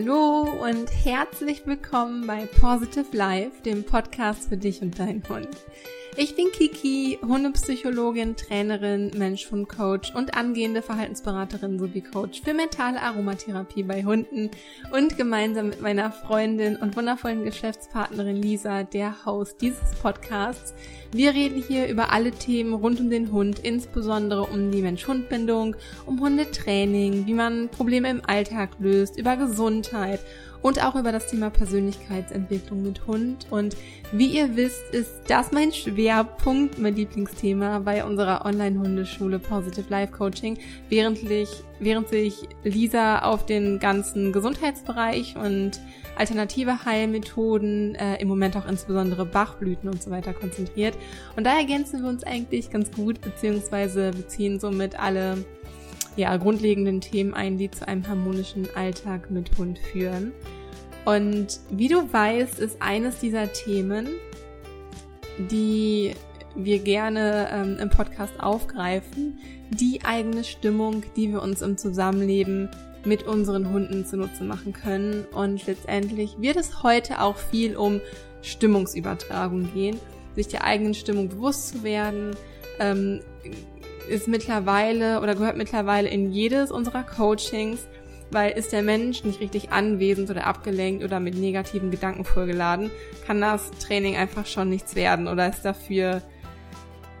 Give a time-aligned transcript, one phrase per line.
[0.00, 5.48] Hallo und herzlich willkommen bei Positive Life, dem Podcast für dich und deinen Hund.
[6.20, 14.02] Ich bin Kiki, Hundepsychologin, Trainerin, Mensch-Hund-Coach und angehende Verhaltensberaterin sowie Coach für mentale Aromatherapie bei
[14.02, 14.50] Hunden
[14.90, 20.74] und gemeinsam mit meiner Freundin und wundervollen Geschäftspartnerin Lisa, der Host dieses Podcasts.
[21.12, 26.20] Wir reden hier über alle Themen rund um den Hund, insbesondere um die Mensch-Hund-Bindung, um
[26.20, 30.18] Hundetraining, wie man Probleme im Alltag löst, über Gesundheit
[30.62, 33.46] und auch über das Thema Persönlichkeitsentwicklung mit Hund.
[33.50, 33.76] Und
[34.12, 40.58] wie ihr wisst, ist das mein Schwerpunkt, mein Lieblingsthema bei unserer Online-Hundeschule Positive Life Coaching,
[40.88, 41.50] während, ich,
[41.80, 45.80] während sich Lisa auf den ganzen Gesundheitsbereich und
[46.16, 50.96] alternative Heilmethoden, äh, im Moment auch insbesondere Bachblüten und so weiter konzentriert.
[51.36, 55.38] Und da ergänzen wir uns eigentlich ganz gut, beziehungsweise beziehen somit alle
[56.18, 60.32] ja, grundlegenden Themen ein, die zu einem harmonischen Alltag mit Hund führen.
[61.04, 64.08] Und wie du weißt, ist eines dieser Themen,
[65.38, 66.12] die
[66.56, 69.38] wir gerne ähm, im Podcast aufgreifen,
[69.70, 72.68] die eigene Stimmung, die wir uns im Zusammenleben
[73.04, 75.24] mit unseren Hunden zunutze machen können.
[75.32, 78.00] Und letztendlich wird es heute auch viel um
[78.42, 79.98] Stimmungsübertragung gehen,
[80.34, 82.34] sich der eigenen Stimmung bewusst zu werden,
[82.80, 83.20] ähm,
[84.08, 87.86] ist mittlerweile oder gehört mittlerweile in jedes unserer Coachings,
[88.30, 92.90] weil ist der Mensch nicht richtig anwesend oder abgelenkt oder mit negativen Gedanken vollgeladen,
[93.26, 96.22] kann das Training einfach schon nichts werden oder ist dafür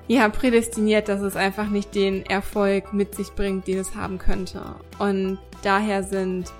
[0.06, 4.62] ja prädestiniert, dass es einfach nicht den Erfolg mit sich bringt, den es haben könnte.
[4.98, 6.50] Und daher sind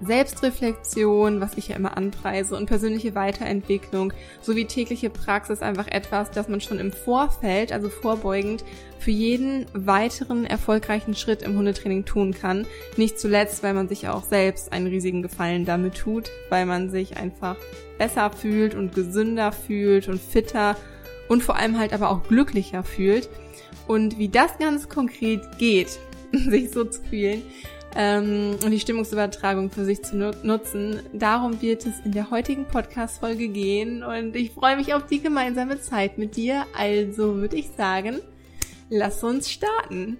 [0.00, 6.48] Selbstreflexion, was ich ja immer anpreise, und persönliche Weiterentwicklung sowie tägliche Praxis einfach etwas, das
[6.48, 8.64] man schon im Vorfeld, also vorbeugend,
[8.98, 12.66] für jeden weiteren erfolgreichen Schritt im Hundetraining tun kann.
[12.96, 17.16] Nicht zuletzt, weil man sich auch selbst einen riesigen Gefallen damit tut, weil man sich
[17.16, 17.56] einfach
[17.96, 20.76] besser fühlt und gesünder fühlt und fitter
[21.28, 23.28] und vor allem halt aber auch glücklicher fühlt.
[23.86, 25.98] Und wie das ganz konkret geht,
[26.32, 27.42] sich so zu fühlen,
[27.96, 31.00] ähm, und die Stimmungsübertragung für sich zu nutzen.
[31.12, 35.80] Darum wird es in der heutigen Podcast-Folge gehen und ich freue mich auf die gemeinsame
[35.80, 36.64] Zeit mit dir.
[36.76, 38.20] Also würde ich sagen,
[38.90, 40.18] lass uns starten.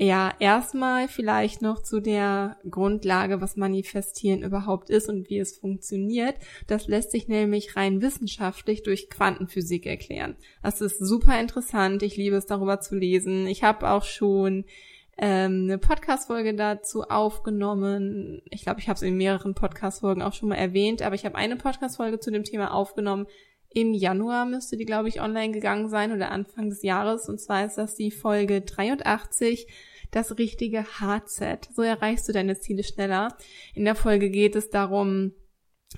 [0.00, 6.36] Ja, erstmal vielleicht noch zu der Grundlage, was Manifestieren überhaupt ist und wie es funktioniert.
[6.68, 10.36] Das lässt sich nämlich rein wissenschaftlich durch Quantenphysik erklären.
[10.62, 12.04] Das ist super interessant.
[12.04, 13.48] Ich liebe es, darüber zu lesen.
[13.48, 14.66] Ich habe auch schon
[15.16, 18.40] ähm, eine Podcast-Folge dazu aufgenommen.
[18.50, 21.34] Ich glaube, ich habe es in mehreren Podcast-Folgen auch schon mal erwähnt, aber ich habe
[21.34, 23.26] eine Podcast-Folge zu dem Thema aufgenommen.
[23.70, 27.28] Im Januar müsste die, glaube ich, online gegangen sein oder Anfang des Jahres.
[27.28, 29.66] Und zwar ist das die Folge 83
[30.10, 31.68] das richtige Hardset.
[31.74, 33.36] So erreichst du deine Ziele schneller.
[33.74, 35.32] In der Folge geht es darum,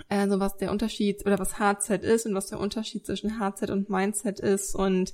[0.09, 3.91] also was der Unterschied oder was Hardset ist und was der Unterschied zwischen Hardset und
[3.91, 5.13] Mindset ist und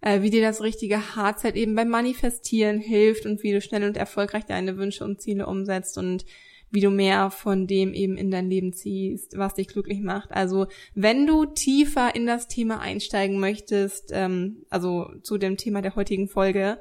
[0.00, 3.96] äh, wie dir das richtige Hardset eben beim Manifestieren hilft und wie du schnell und
[3.96, 6.24] erfolgreich deine Wünsche und Ziele umsetzt und
[6.70, 10.32] wie du mehr von dem eben in dein Leben ziehst, was dich glücklich macht.
[10.32, 15.94] Also wenn du tiefer in das Thema einsteigen möchtest, ähm, also zu dem Thema der
[15.94, 16.80] heutigen Folge,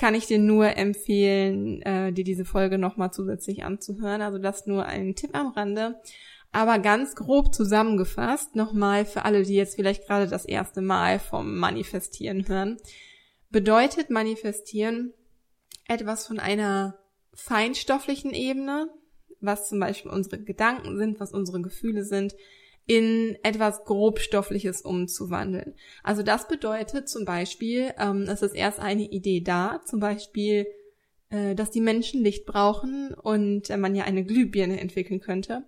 [0.00, 4.22] kann ich dir nur empfehlen, äh, dir diese Folge nochmal zusätzlich anzuhören.
[4.22, 6.00] Also das nur ein Tipp am Rande.
[6.52, 11.58] Aber ganz grob zusammengefasst, nochmal für alle, die jetzt vielleicht gerade das erste Mal vom
[11.58, 12.78] Manifestieren hören,
[13.50, 15.12] bedeutet Manifestieren
[15.86, 16.96] etwas von einer
[17.34, 18.88] feinstofflichen Ebene,
[19.42, 22.34] was zum Beispiel unsere Gedanken sind, was unsere Gefühle sind,
[22.86, 25.74] in etwas grobstoffliches umzuwandeln.
[26.02, 30.66] Also das bedeutet zum Beispiel, ähm, es erst eine Idee da, zum Beispiel,
[31.30, 35.64] äh, dass die Menschen Licht brauchen und äh, man ja eine Glühbirne entwickeln könnte.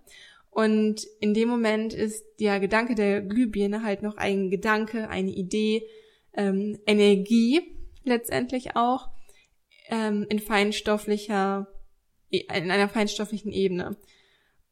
[0.50, 5.86] Und in dem Moment ist der Gedanke der Glühbirne halt noch ein Gedanke, eine Idee,
[6.34, 7.60] ähm, Energie
[8.04, 9.08] letztendlich auch
[9.88, 11.68] ähm, in feinstofflicher,
[12.28, 13.96] in einer feinstofflichen Ebene.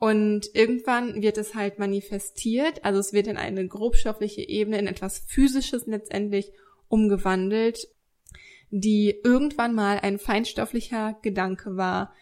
[0.01, 5.19] Und irgendwann wird es halt manifestiert, also es wird in eine grobstoffliche Ebene, in etwas
[5.19, 6.53] Physisches letztendlich
[6.89, 7.87] umgewandelt,
[8.71, 12.15] die irgendwann mal ein feinstofflicher Gedanke war.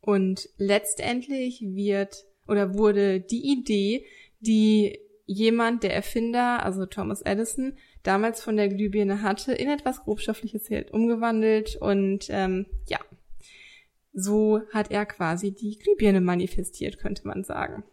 [0.00, 4.04] Und letztendlich wird oder wurde die Idee,
[4.40, 10.68] die jemand, der Erfinder, also Thomas Edison, damals von der Glühbirne hatte, in etwas Grobstoffliches
[10.90, 12.98] umgewandelt und ähm, ja,
[14.12, 17.84] so hat er quasi die Glühbirne manifestiert, könnte man sagen.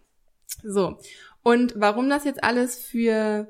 [0.64, 0.98] So.
[1.44, 3.48] Und warum das jetzt alles für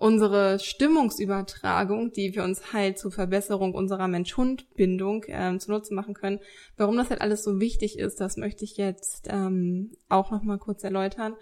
[0.00, 6.40] unsere Stimmungsübertragung, die wir uns halt zur Verbesserung unserer Mensch-Hund-Bindung ähm, zunutze machen können.
[6.78, 10.82] Warum das halt alles so wichtig ist, das möchte ich jetzt ähm, auch nochmal kurz
[10.84, 11.36] erläutern.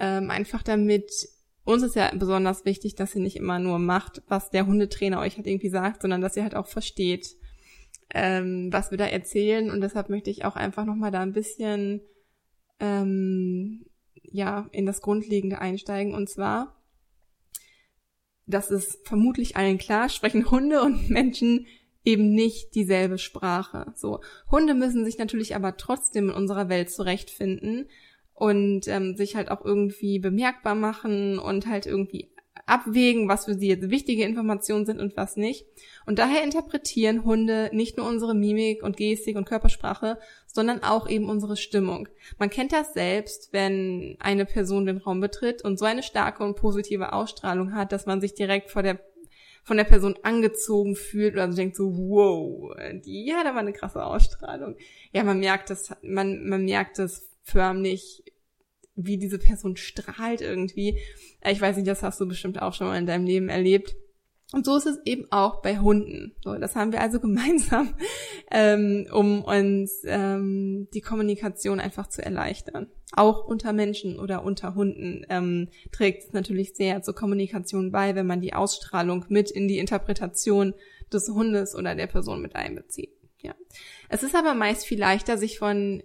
[0.00, 1.28] Ähm, einfach damit
[1.64, 5.36] uns ist ja besonders wichtig, dass ihr nicht immer nur macht, was der Hundetrainer euch
[5.36, 7.36] halt irgendwie sagt, sondern dass ihr halt auch versteht,
[8.14, 9.70] ähm, was wir da erzählen.
[9.70, 12.00] Und deshalb möchte ich auch einfach nochmal da ein bisschen
[12.80, 13.86] ähm,
[14.22, 16.14] ja in das Grundlegende einsteigen.
[16.14, 16.80] Und zwar
[18.46, 21.66] das ist vermutlich allen klar, sprechen Hunde und Menschen
[22.04, 23.92] eben nicht dieselbe Sprache.
[23.96, 24.20] So,
[24.50, 27.88] Hunde müssen sich natürlich aber trotzdem in unserer Welt zurechtfinden
[28.34, 32.33] und ähm, sich halt auch irgendwie bemerkbar machen und halt irgendwie
[32.66, 35.66] abwägen, was für sie jetzt wichtige Informationen sind und was nicht.
[36.06, 41.28] Und daher interpretieren Hunde nicht nur unsere Mimik und Gestik und Körpersprache, sondern auch eben
[41.28, 42.08] unsere Stimmung.
[42.38, 46.56] Man kennt das selbst, wenn eine Person den Raum betritt und so eine starke und
[46.56, 48.98] positive Ausstrahlung hat, dass man sich direkt vor der
[49.66, 54.04] von der Person angezogen fühlt oder so denkt so, wow, die hat aber eine krasse
[54.04, 54.76] Ausstrahlung.
[55.10, 58.24] Ja, man merkt das, man, man merkt das förmlich,
[58.96, 60.98] wie diese Person strahlt irgendwie.
[61.44, 63.96] Ich weiß nicht, das hast du bestimmt auch schon mal in deinem Leben erlebt.
[64.52, 66.36] Und so ist es eben auch bei Hunden.
[66.44, 67.94] So, das haben wir also gemeinsam,
[68.50, 72.88] ähm, um uns ähm, die Kommunikation einfach zu erleichtern.
[73.12, 78.26] Auch unter Menschen oder unter Hunden ähm, trägt es natürlich sehr zur Kommunikation bei, wenn
[78.26, 80.74] man die Ausstrahlung mit in die Interpretation
[81.12, 83.10] des Hundes oder der Person mit einbezieht.
[83.40, 83.54] Ja.
[84.08, 86.02] Es ist aber meist viel leichter, sich von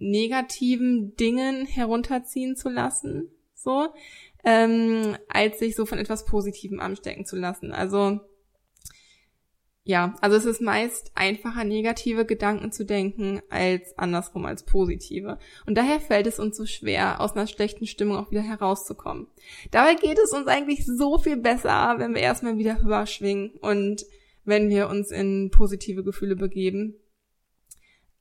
[0.00, 3.88] negativen Dingen herunterziehen zu lassen, so,
[4.44, 7.72] ähm, als sich so von etwas Positivem anstecken zu lassen.
[7.72, 8.20] Also
[9.88, 15.38] ja, also es ist meist einfacher, negative Gedanken zu denken, als andersrum als positive.
[15.64, 19.28] Und daher fällt es uns so schwer, aus einer schlechten Stimmung auch wieder herauszukommen.
[19.70, 24.04] Dabei geht es uns eigentlich so viel besser, wenn wir erstmal wieder höher schwingen und
[24.44, 26.94] wenn wir uns in positive Gefühle begeben.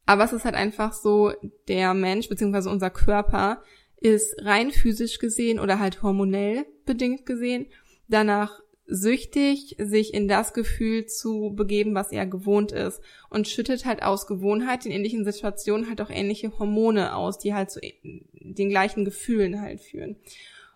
[0.07, 1.33] Aber es ist halt einfach so,
[1.67, 3.61] der Mensch beziehungsweise unser Körper
[3.97, 7.67] ist rein physisch gesehen oder halt hormonell bedingt gesehen
[8.07, 14.01] danach süchtig, sich in das Gefühl zu begeben, was er gewohnt ist und schüttet halt
[14.01, 19.03] aus Gewohnheit in ähnlichen Situationen halt auch ähnliche Hormone aus, die halt zu den gleichen
[19.03, 20.15] Gefühlen halt führen.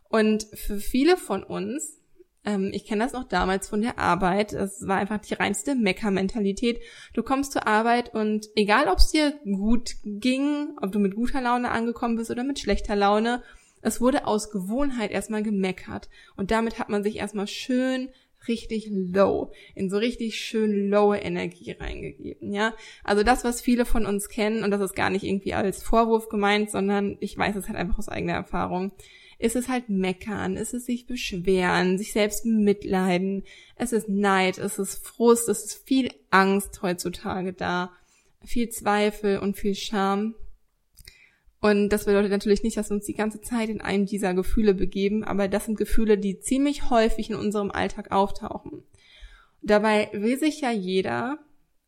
[0.10, 2.00] Und für viele von uns
[2.44, 4.54] ähm, ich kenne das noch damals von der Arbeit.
[4.54, 6.82] Es war einfach die reinste Mecker-Mentalität.
[7.14, 11.42] Du kommst zur Arbeit und egal, ob es dir gut ging, ob du mit guter
[11.42, 13.44] Laune angekommen bist oder mit schlechter Laune,
[13.82, 16.10] es wurde aus Gewohnheit erstmal gemeckert.
[16.36, 18.10] Und damit hat man sich erstmal schön
[18.48, 22.74] richtig low, in so richtig schön lowe Energie reingegeben, ja.
[23.04, 26.28] Also das, was viele von uns kennen, und das ist gar nicht irgendwie als Vorwurf
[26.28, 28.94] gemeint, sondern ich weiß es halt einfach aus eigener Erfahrung
[29.42, 33.44] ist es halt meckern, ist es sich beschweren, sich selbst mitleiden,
[33.76, 37.92] es ist Neid, es ist Frust, es ist viel Angst heutzutage da,
[38.44, 40.36] viel Zweifel und viel Scham.
[41.60, 44.76] Und das bedeutet natürlich nicht, dass wir uns die ganze Zeit in einem dieser Gefühle
[44.76, 48.84] begeben, aber das sind Gefühle, die ziemlich häufig in unserem Alltag auftauchen.
[49.64, 51.40] Dabei will sich ja jeder,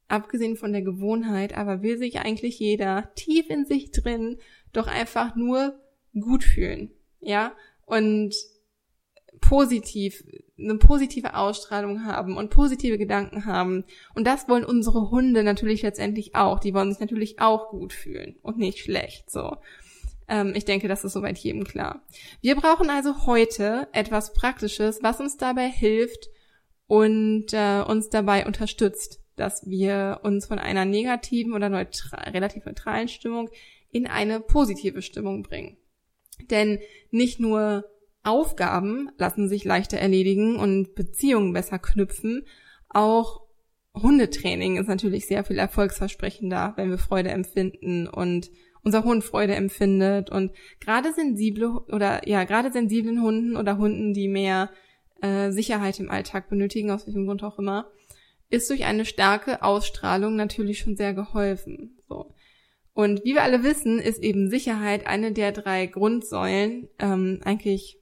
[0.08, 4.38] abgesehen von der Gewohnheit, aber will sich eigentlich jeder tief in sich drin
[4.74, 5.80] doch einfach nur
[6.14, 6.92] gut fühlen
[7.26, 7.54] ja,
[7.86, 8.34] und
[9.42, 10.24] positiv,
[10.58, 13.84] eine positive Ausstrahlung haben und positive Gedanken haben.
[14.16, 16.60] Und das wollen unsere Hunde natürlich letztendlich auch.
[16.60, 19.58] Die wollen sich natürlich auch gut fühlen und nicht schlecht, so.
[20.28, 22.04] Ähm, ich denke, das ist soweit jedem klar.
[22.42, 26.30] Wir brauchen also heute etwas Praktisches, was uns dabei hilft
[26.88, 33.08] und äh, uns dabei unterstützt, dass wir uns von einer negativen oder neutral, relativ neutralen
[33.08, 33.50] Stimmung
[33.92, 35.78] in eine positive Stimmung bringen.
[36.50, 36.80] Denn
[37.12, 37.86] nicht nur
[38.24, 42.46] Aufgaben lassen sich leichter erledigen und Beziehungen besser knüpfen,
[42.90, 43.42] auch
[43.96, 48.50] Hundetraining ist natürlich sehr viel erfolgsversprechender, wenn wir Freude empfinden und
[48.82, 54.28] unser Hund Freude empfindet und gerade sensible oder ja gerade sensiblen Hunden oder Hunden, die
[54.28, 54.72] mehr
[55.22, 57.92] äh, Sicherheit im Alltag benötigen, aus welchem Grund auch immer,
[58.50, 61.98] ist durch eine starke Ausstrahlung natürlich schon sehr geholfen.
[62.10, 62.34] So.
[62.94, 68.00] Und wie wir alle wissen, ist eben Sicherheit eine der drei Grundsäulen, ähm, eigentlich,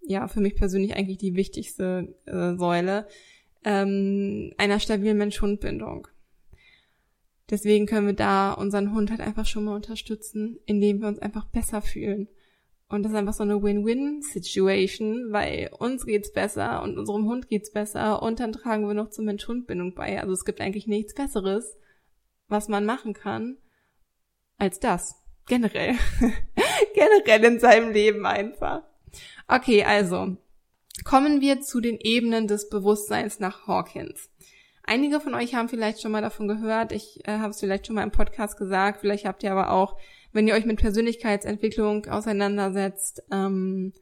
[0.00, 3.06] ja, für mich persönlich eigentlich die wichtigste äh, Säule
[3.64, 6.08] ähm, einer stabilen Mensch-Hund-Bindung.
[7.50, 11.44] Deswegen können wir da unseren Hund halt einfach schon mal unterstützen, indem wir uns einfach
[11.46, 12.28] besser fühlen.
[12.88, 17.72] Und das ist einfach so eine Win-Win-Situation, weil uns geht's besser und unserem Hund geht's
[17.72, 20.20] besser und dann tragen wir noch zur Mensch-Hund-Bindung bei.
[20.20, 21.76] Also es gibt eigentlich nichts Besseres,
[22.48, 23.56] was man machen kann,
[24.62, 25.16] als das.
[25.48, 25.96] Generell.
[26.94, 28.84] Generell in seinem Leben einfach.
[29.48, 30.36] Okay, also
[31.04, 34.30] kommen wir zu den Ebenen des Bewusstseins nach Hawkins.
[34.84, 36.92] Einige von euch haben vielleicht schon mal davon gehört.
[36.92, 39.00] Ich äh, habe es vielleicht schon mal im Podcast gesagt.
[39.00, 39.98] Vielleicht habt ihr aber auch,
[40.32, 43.92] wenn ihr euch mit Persönlichkeitsentwicklung auseinandersetzt, ähm,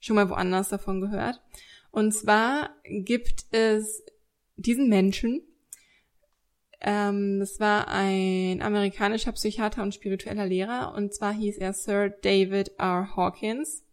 [0.00, 1.40] schon mal woanders davon gehört.
[1.92, 4.02] Und zwar gibt es
[4.56, 5.42] diesen Menschen,
[6.80, 12.72] ähm, das war ein amerikanischer Psychiater und spiritueller Lehrer, und zwar hieß er Sir David
[12.78, 13.16] R.
[13.16, 13.84] Hawkins.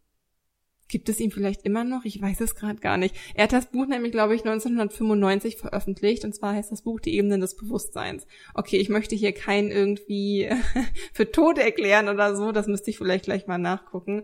[0.88, 2.04] Gibt es ihn vielleicht immer noch?
[2.04, 3.16] Ich weiß es gerade gar nicht.
[3.34, 6.24] Er hat das Buch nämlich, glaube ich, 1995 veröffentlicht.
[6.24, 8.26] Und zwar heißt das Buch Die Ebenen des Bewusstseins.
[8.54, 10.48] Okay, ich möchte hier keinen irgendwie
[11.12, 12.52] für tot erklären oder so.
[12.52, 14.22] Das müsste ich vielleicht gleich mal nachgucken.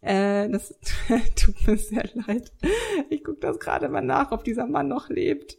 [0.00, 0.74] Äh, das
[1.36, 2.52] tut mir sehr leid.
[3.10, 5.58] Ich gucke das gerade mal nach, ob dieser Mann noch lebt.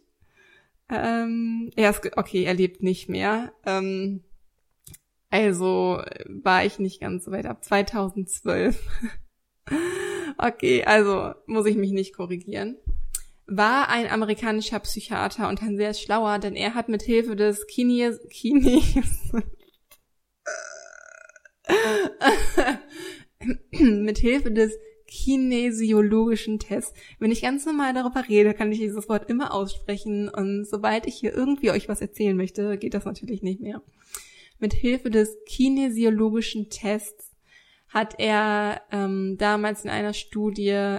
[0.90, 3.52] Ähm, er ist, okay, er lebt nicht mehr.
[3.64, 4.24] Ähm,
[5.30, 8.80] also war ich nicht ganz so weit ab 2012.
[10.36, 12.76] Okay, also muss ich mich nicht korrigieren.
[13.46, 18.18] War ein amerikanischer Psychiater und ein sehr schlauer, denn er hat mit Hilfe des Kines,
[18.30, 19.32] Kines,
[23.70, 24.72] mit Hilfe des
[25.14, 26.92] kinesiologischen Tests.
[27.20, 31.14] Wenn ich ganz normal darüber rede, kann ich dieses Wort immer aussprechen und sobald ich
[31.14, 33.80] hier irgendwie euch was erzählen möchte, geht das natürlich nicht mehr.
[34.58, 37.30] Mit Hilfe des kinesiologischen Tests
[37.88, 40.98] hat er ähm, damals in einer Studie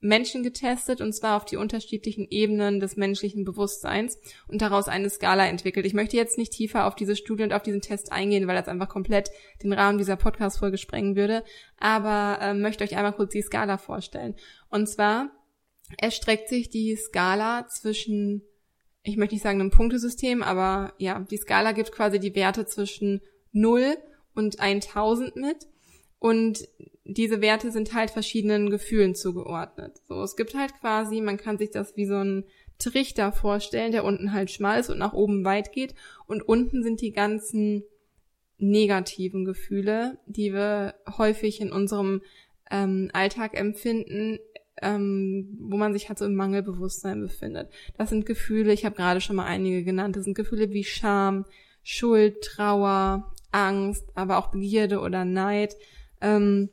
[0.00, 5.46] Menschen getestet und zwar auf die unterschiedlichen Ebenen des menschlichen Bewusstseins und daraus eine Skala
[5.46, 5.86] entwickelt.
[5.86, 8.68] Ich möchte jetzt nicht tiefer auf diese Studie und auf diesen Test eingehen, weil das
[8.68, 9.30] einfach komplett
[9.62, 11.42] den Rahmen dieser Podcast-Folge sprengen würde,
[11.78, 14.34] aber äh, möchte euch einmal kurz die Skala vorstellen.
[14.68, 15.30] Und zwar
[15.98, 18.42] erstreckt sich die Skala zwischen,
[19.02, 23.22] ich möchte nicht sagen einem Punktesystem, aber ja, die Skala gibt quasi die Werte zwischen
[23.52, 23.96] 0
[24.34, 25.66] und 1000 mit
[26.18, 26.68] und
[27.08, 30.00] diese Werte sind halt verschiedenen Gefühlen zugeordnet.
[30.08, 32.44] So, es gibt halt quasi, man kann sich das wie so ein
[32.78, 35.94] Trichter vorstellen, der unten halt schmal ist und nach oben weit geht.
[36.26, 37.84] Und unten sind die ganzen
[38.58, 42.22] negativen Gefühle, die wir häufig in unserem
[42.70, 44.38] ähm, Alltag empfinden,
[44.82, 47.70] ähm, wo man sich halt so im Mangelbewusstsein befindet.
[47.96, 51.44] Das sind Gefühle, ich habe gerade schon mal einige genannt, das sind Gefühle wie Scham,
[51.82, 55.76] Schuld, Trauer, Angst, aber auch Begierde oder Neid.
[56.20, 56.70] Ähm,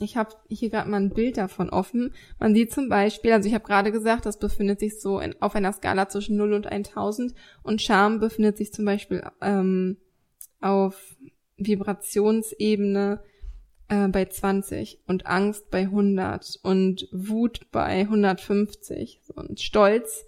[0.00, 2.12] ich habe hier gerade mal ein Bild davon offen.
[2.40, 5.54] Man sieht zum Beispiel, also ich habe gerade gesagt, das befindet sich so in, auf
[5.54, 9.98] einer Skala zwischen 0 und 1000 und Scham befindet sich zum Beispiel ähm,
[10.60, 11.16] auf
[11.56, 13.20] Vibrationsebene
[13.88, 20.24] äh, bei 20 und Angst bei 100 und Wut bei 150 und Stolz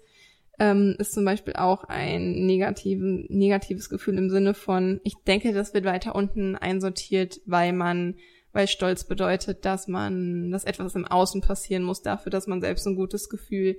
[0.59, 5.73] ähm, ist zum Beispiel auch ein negativen, negatives Gefühl im Sinne von, ich denke, das
[5.73, 8.15] wird weiter unten einsortiert, weil man,
[8.51, 12.87] weil Stolz bedeutet, dass man, dass etwas im Außen passieren muss dafür, dass man selbst
[12.87, 13.77] ein gutes Gefühl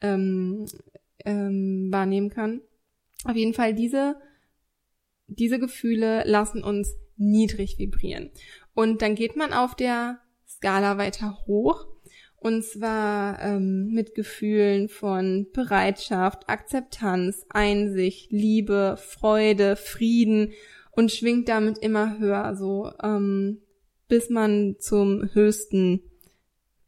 [0.00, 0.66] ähm,
[1.24, 2.60] ähm, wahrnehmen kann.
[3.24, 4.16] Auf jeden Fall diese,
[5.26, 8.30] diese Gefühle lassen uns niedrig vibrieren.
[8.74, 11.86] Und dann geht man auf der Skala weiter hoch
[12.42, 20.52] und zwar ähm, mit Gefühlen von Bereitschaft, Akzeptanz, Einsicht, Liebe, Freude, Frieden
[20.90, 23.62] und schwingt damit immer höher, so ähm,
[24.12, 26.02] bis man zum höchsten,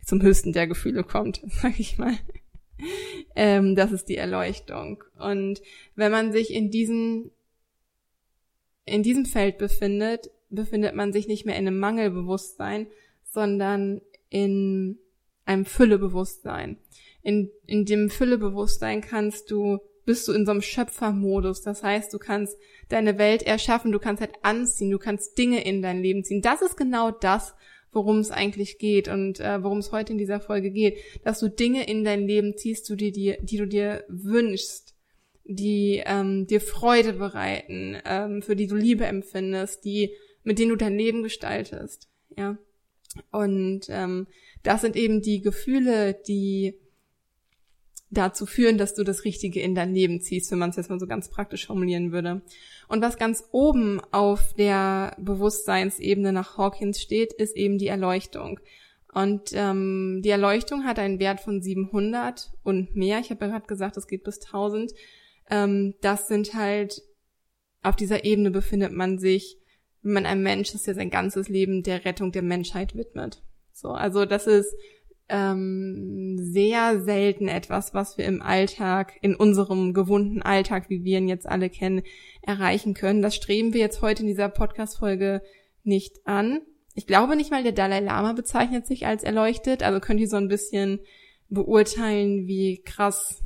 [0.05, 2.13] zum höchsten der Gefühle kommt, sag ich mal.
[3.35, 5.03] ähm, das ist die Erleuchtung.
[5.19, 5.63] Und
[5.95, 7.31] wenn man sich in diesem
[8.85, 12.89] in diesem Feld befindet, befindet man sich nicht mehr in einem Mangelbewusstsein,
[13.23, 14.99] sondern in
[15.47, 16.77] einem Füllebewusstsein.
[17.23, 21.63] In, in dem Füllebewusstsein kannst du, bist du in so einem Schöpfermodus.
[21.63, 22.57] Das heißt, du kannst
[22.89, 26.43] deine Welt erschaffen, du kannst halt anziehen, du kannst Dinge in dein Leben ziehen.
[26.43, 27.55] Das ist genau das,
[27.93, 31.49] worum es eigentlich geht und äh, worum es heute in dieser Folge geht, dass du
[31.49, 34.95] Dinge in dein Leben ziehst, dir, die, die du dir wünschst,
[35.45, 40.77] die ähm, dir Freude bereiten, ähm, für die du Liebe empfindest, die mit denen du
[40.77, 42.59] dein Leben gestaltest, ja.
[43.31, 44.27] Und ähm,
[44.63, 46.75] das sind eben die Gefühle, die
[48.15, 51.01] dazu führen, dass du das Richtige in dein Leben ziehst, wenn man es jetzt mal
[51.01, 52.43] so ganz praktisch formulieren würde.
[52.89, 58.61] Und was ganz oben auf der Bewusstseinsebene nach Hawkins steht, ist eben die Erleuchtung.
[59.13, 63.21] Und ähm, die Erleuchtung hat einen Wert von 700 und mehr.
[63.21, 64.93] Ich habe ja gerade gesagt, es geht bis 1000.
[65.51, 67.03] Ähm, das sind halt,
[67.83, 69.59] auf dieser Ebene befindet man sich,
[70.03, 73.43] wenn man ein Mensch ist, der sein ganzes Leben der Rettung der Menschheit widmet.
[73.73, 74.75] So, also das ist
[75.29, 81.29] ähm, sehr selten etwas, was wir im Alltag, in unserem gewohnten Alltag, wie wir ihn
[81.29, 82.03] jetzt alle kennen,
[82.43, 83.23] erreichen können.
[83.23, 85.43] Das streben wir jetzt heute in dieser Podcast-Folge
[85.83, 86.61] nicht an.
[86.95, 90.37] ich glaube nicht mal, der Dalai Lama bezeichnet sich als erleuchtet, also könnt ihr so
[90.37, 91.01] ein bisschen
[91.49, 93.43] beurteilen, wie krass,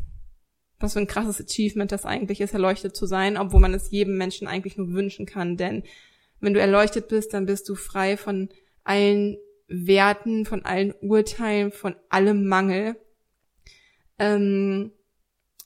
[0.79, 4.17] was für ein krasses Achievement das eigentlich ist, erleuchtet zu sein, obwohl man es jedem
[4.17, 5.83] Menschen eigentlich nur wünschen kann, denn
[6.41, 8.49] wenn du erleuchtet bist, dann bist du frei von
[8.85, 9.39] allen
[9.69, 12.97] Werten, von allen Urteilen, von allem Mangel.
[14.19, 14.93] Ähm,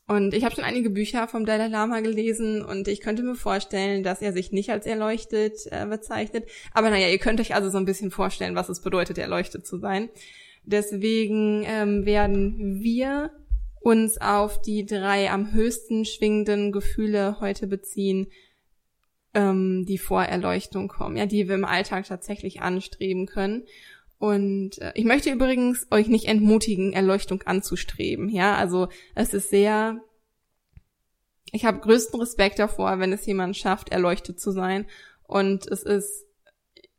[0.09, 4.03] und ich habe schon einige Bücher vom Dalai Lama gelesen und ich könnte mir vorstellen,
[4.03, 6.49] dass er sich nicht als erleuchtet äh, bezeichnet.
[6.73, 9.79] Aber naja, ihr könnt euch also so ein bisschen vorstellen, was es bedeutet, erleuchtet zu
[9.79, 10.11] sein.
[10.65, 13.31] Deswegen ähm, werden wir
[13.81, 18.27] uns auf die drei am höchsten schwingenden Gefühle heute beziehen,
[19.35, 23.65] ähm, die vor Erleuchtung kommen, ja, die wir im Alltag tatsächlich anstreben können.
[24.23, 28.29] Und äh, ich möchte übrigens euch nicht entmutigen, Erleuchtung anzustreben.
[28.29, 28.87] Ja, also
[29.17, 30.01] es ist sehr.
[31.51, 34.87] Ich habe größten Respekt davor, wenn es jemand schafft, erleuchtet zu sein.
[35.25, 36.25] Und es ist,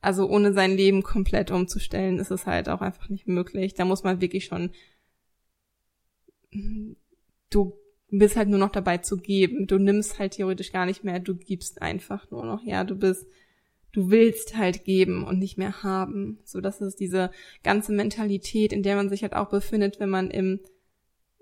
[0.01, 3.73] also ohne sein Leben komplett umzustellen, ist es halt auch einfach nicht möglich.
[3.73, 4.71] Da muss man wirklich schon.
[7.49, 9.65] Du bist halt nur noch dabei zu geben.
[9.65, 12.65] Du nimmst halt theoretisch gar nicht mehr, du gibst einfach nur noch.
[12.65, 13.25] Ja, du bist
[13.93, 16.39] du willst halt geben und nicht mehr haben.
[16.43, 17.31] So, das ist diese
[17.63, 20.59] ganze Mentalität, in der man sich halt auch befindet, wenn man im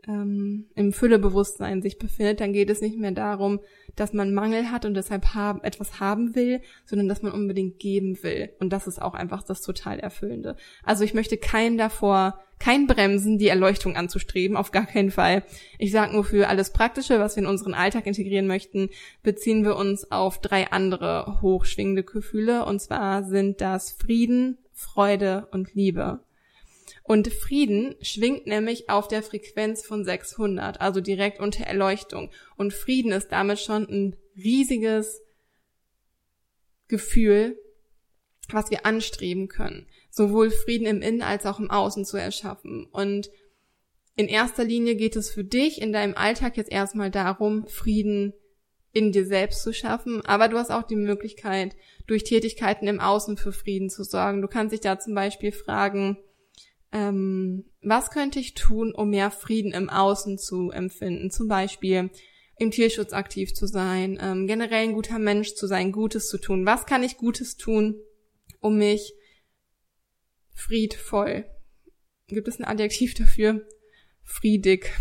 [0.08, 3.60] ähm, im Füllebewusstsein sich befindet, dann geht es nicht mehr darum,
[3.96, 8.22] dass man Mangel hat und deshalb haben, etwas haben will, sondern dass man unbedingt geben
[8.24, 8.50] will.
[8.60, 10.55] Und das ist auch einfach das total Erfüllende.
[10.84, 15.44] Also ich möchte keinen davor, kein Bremsen, die Erleuchtung anzustreben, auf gar keinen Fall.
[15.80, 18.89] Ich sage nur für alles Praktische, was wir in unseren Alltag integrieren möchten,
[19.24, 22.65] beziehen wir uns auf drei andere hochschwingende Gefühle.
[22.65, 26.20] Und zwar sind das Frieden, Freude und Liebe.
[27.03, 32.30] Und Frieden schwingt nämlich auf der Frequenz von 600, also direkt unter Erleuchtung.
[32.58, 35.22] Und Frieden ist damit schon ein riesiges
[36.88, 37.58] Gefühl,
[38.50, 39.88] was wir anstreben können.
[40.12, 42.86] Sowohl Frieden im Innen als auch im Außen zu erschaffen.
[42.91, 43.32] Und
[44.15, 48.34] in erster Linie geht es für dich in deinem Alltag jetzt erstmal darum, Frieden
[48.93, 51.76] in dir selbst zu schaffen, aber du hast auch die Möglichkeit,
[52.08, 54.41] durch Tätigkeiten im Außen für Frieden zu sorgen.
[54.41, 56.17] Du kannst dich da zum Beispiel fragen,
[56.91, 61.32] ähm, was könnte ich tun, um mehr Frieden im Außen zu empfinden?
[61.32, 62.10] Zum Beispiel
[62.58, 66.65] im Tierschutz aktiv zu sein, ähm, generell ein guter Mensch zu sein, Gutes zu tun.
[66.65, 67.95] Was kann ich Gutes tun,
[68.60, 69.13] um mich
[70.62, 71.45] friedvoll,
[72.28, 73.65] gibt es ein Adjektiv dafür?
[74.24, 74.91] Friedig,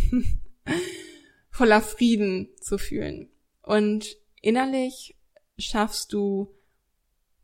[1.50, 3.30] voller Frieden zu fühlen.
[3.62, 5.16] Und innerlich
[5.58, 6.54] schaffst du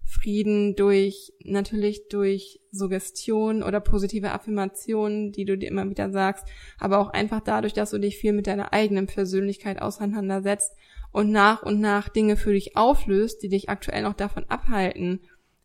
[0.03, 6.47] Frieden durch, natürlich durch Suggestion oder positive Affirmationen, die du dir immer wieder sagst,
[6.79, 10.73] aber auch einfach dadurch, dass du dich viel mit deiner eigenen Persönlichkeit auseinandersetzt
[11.13, 15.21] und nach und nach Dinge für dich auflöst, die dich aktuell noch davon abhalten,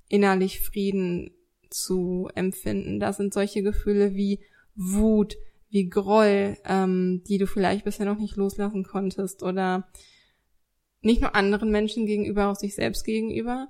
[0.10, 1.32] innerlich Frieden
[1.72, 3.00] zu empfinden.
[3.00, 4.40] Das sind solche Gefühle wie
[4.76, 5.38] Wut,
[5.70, 9.90] wie Groll, ähm, die du vielleicht bisher noch nicht loslassen konntest oder
[11.02, 13.70] nicht nur anderen Menschen gegenüber, auch sich selbst gegenüber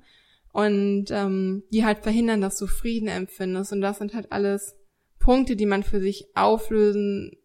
[0.52, 3.72] und ähm, die halt verhindern, dass du Frieden empfindest.
[3.72, 4.76] Und das sind halt alles
[5.20, 7.38] Punkte, die man für sich auflösen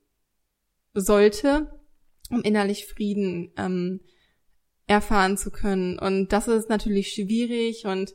[0.95, 1.71] sollte,
[2.31, 4.01] um innerlich Frieden ähm,
[4.87, 5.99] erfahren zu können.
[5.99, 8.15] Und das ist natürlich schwierig und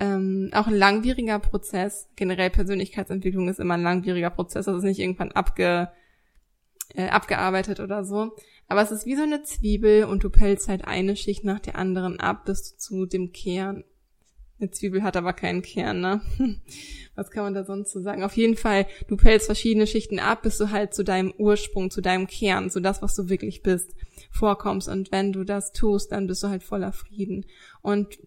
[0.00, 2.08] ähm, auch ein langwieriger Prozess.
[2.16, 4.66] Generell Persönlichkeitsentwicklung ist immer ein langwieriger Prozess.
[4.66, 5.88] Das ist nicht irgendwann abge,
[6.94, 8.36] äh, abgearbeitet oder so.
[8.68, 11.76] Aber es ist wie so eine Zwiebel und du pelzt halt eine Schicht nach der
[11.76, 13.84] anderen ab bis zu dem Kern.
[14.60, 16.20] Eine Zwiebel hat aber keinen Kern, ne?
[17.14, 18.24] Was kann man da sonst so sagen?
[18.24, 22.00] Auf jeden Fall, du pelzt verschiedene Schichten ab, bis du halt zu deinem Ursprung, zu
[22.00, 23.94] deinem Kern, zu das, was du wirklich bist,
[24.30, 24.88] vorkommst.
[24.88, 27.46] Und wenn du das tust, dann bist du halt voller Frieden.
[27.82, 28.18] Und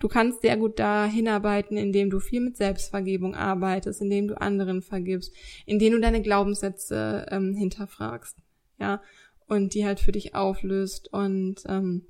[0.00, 4.82] du kannst sehr gut da hinarbeiten, indem du viel mit Selbstvergebung arbeitest, indem du anderen
[4.82, 5.32] vergibst,
[5.66, 8.36] indem du deine Glaubenssätze ähm, hinterfragst.
[8.80, 9.00] Ja,
[9.46, 11.12] und die halt für dich auflöst.
[11.12, 12.06] Und ähm,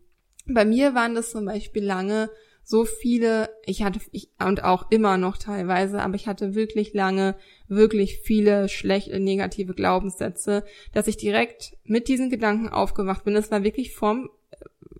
[0.47, 2.31] bei mir waren das zum Beispiel lange
[2.63, 7.35] so viele, ich hatte, ich, und auch immer noch teilweise, aber ich hatte wirklich lange,
[7.67, 13.35] wirklich viele schlechte, negative Glaubenssätze, dass ich direkt mit diesen Gedanken aufgewacht bin.
[13.35, 14.31] Es war wirklich form,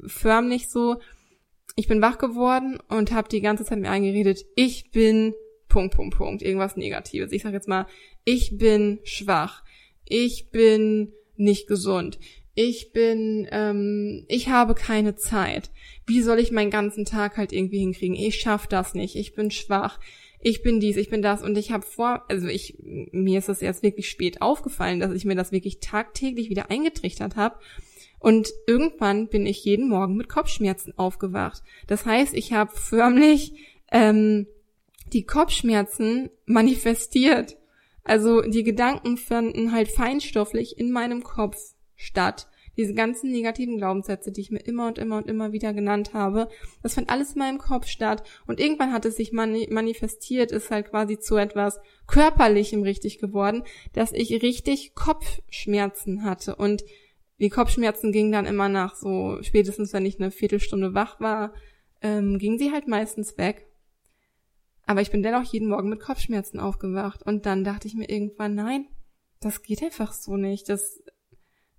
[0.05, 0.97] förmlich so,
[1.77, 5.35] ich bin wach geworden und habe die ganze Zeit mir eingeredet, ich bin
[5.69, 7.33] Punkt, Punkt, Punkt, irgendwas Negatives.
[7.33, 7.87] Ich sag jetzt mal,
[8.25, 9.63] ich bin schwach,
[10.05, 12.19] ich bin nicht gesund.
[12.55, 15.71] Ich bin, ähm, ich habe keine Zeit.
[16.07, 18.17] Wie soll ich meinen ganzen Tag halt irgendwie hinkriegen?
[18.17, 19.15] Ich schaff das nicht.
[19.15, 20.01] Ich bin schwach.
[20.43, 23.61] Ich bin dies, ich bin das und ich habe vor, also ich mir ist das
[23.61, 27.57] erst wirklich spät aufgefallen, dass ich mir das wirklich tagtäglich wieder eingetrichtert habe.
[28.21, 31.63] Und irgendwann bin ich jeden Morgen mit Kopfschmerzen aufgewacht.
[31.87, 33.55] Das heißt, ich habe förmlich
[33.91, 34.47] ähm,
[35.13, 37.57] die Kopfschmerzen manifestiert.
[38.05, 41.57] Also die Gedanken fanden halt feinstofflich in meinem Kopf
[41.97, 42.49] statt.
[42.77, 46.49] Diese ganzen negativen Glaubenssätze, die ich mir immer und immer und immer wieder genannt habe,
[46.83, 48.23] das fand alles in meinem Kopf statt.
[48.47, 53.65] Und irgendwann hat es sich mani manifestiert, ist halt quasi zu etwas Körperlichem richtig geworden,
[53.93, 56.57] dass ich richtig Kopfschmerzen hatte.
[56.57, 56.85] Und
[57.41, 61.55] die Kopfschmerzen gingen dann immer nach so, spätestens wenn ich eine Viertelstunde wach war,
[62.03, 63.67] ähm, gingen sie halt meistens weg.
[64.87, 67.23] Aber ich bin dennoch jeden Morgen mit Kopfschmerzen aufgewacht.
[67.23, 68.89] Und dann dachte ich mir irgendwann, nein,
[69.41, 70.69] das geht einfach so nicht.
[70.69, 71.03] Das,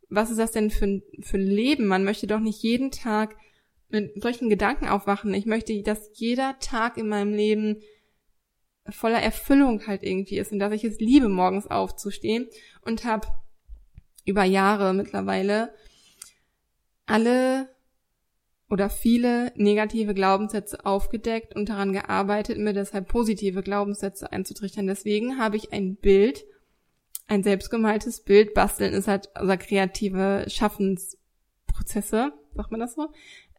[0.09, 1.85] was ist das denn für, für ein Leben?
[1.85, 3.35] Man möchte doch nicht jeden Tag
[3.89, 5.33] mit solchen Gedanken aufwachen.
[5.33, 7.81] Ich möchte, dass jeder Tag in meinem Leben
[8.89, 12.47] voller Erfüllung halt irgendwie ist und dass ich es liebe, morgens aufzustehen
[12.83, 13.27] und habe
[14.25, 15.73] über Jahre mittlerweile
[17.05, 17.69] alle
[18.69, 24.87] oder viele negative Glaubenssätze aufgedeckt und daran gearbeitet, mir deshalb positive Glaubenssätze einzutrichtern.
[24.87, 26.45] Deswegen habe ich ein Bild,
[27.27, 28.53] ein selbstgemaltes Bild.
[28.53, 33.09] Basteln ist halt unser kreative Schaffensprozesse, sagt man das so.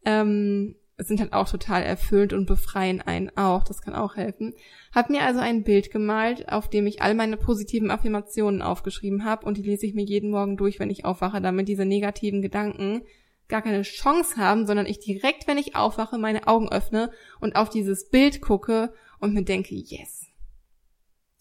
[0.07, 3.65] Ähm, sind halt auch total erfüllend und befreien einen auch.
[3.65, 4.55] Das kann auch helfen.
[4.95, 9.47] Hab mir also ein Bild gemalt, auf dem ich all meine positiven Affirmationen aufgeschrieben habe
[9.47, 13.03] und die lese ich mir jeden Morgen durch, wenn ich aufwache, damit diese negativen Gedanken
[13.49, 17.69] gar keine Chance haben, sondern ich direkt, wenn ich aufwache, meine Augen öffne und auf
[17.69, 20.27] dieses Bild gucke und mir denke, yes.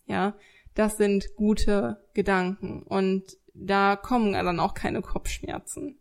[0.06, 0.36] Ja,
[0.74, 6.01] das sind gute Gedanken und da kommen dann auch keine Kopfschmerzen.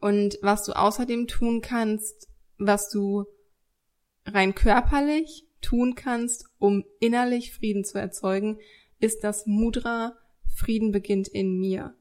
[0.00, 2.28] Und was du außerdem tun kannst,
[2.58, 3.24] was du
[4.24, 8.58] rein körperlich tun kannst, um innerlich Frieden zu erzeugen,
[8.98, 10.16] ist das Mudra
[10.54, 11.94] Frieden beginnt in mir.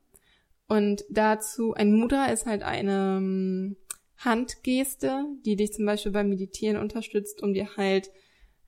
[0.68, 3.76] Und dazu, ein Mudra ist halt eine um,
[4.18, 8.10] Handgeste, die dich zum Beispiel beim Meditieren unterstützt, um dir halt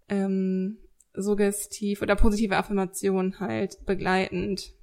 [0.09, 0.77] ähm,
[1.13, 4.73] suggestiv oder positive Affirmationen halt begleitend,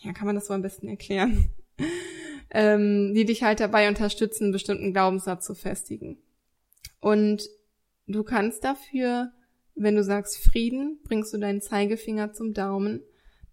[0.00, 1.50] ja, kann man das so am besten erklären,
[2.52, 6.18] ähm, die dich halt dabei unterstützen, einen bestimmten Glaubenssatz zu festigen.
[7.00, 7.48] Und
[8.06, 9.32] du kannst dafür,
[9.74, 13.00] wenn du sagst Frieden, bringst du deinen Zeigefinger zum Daumen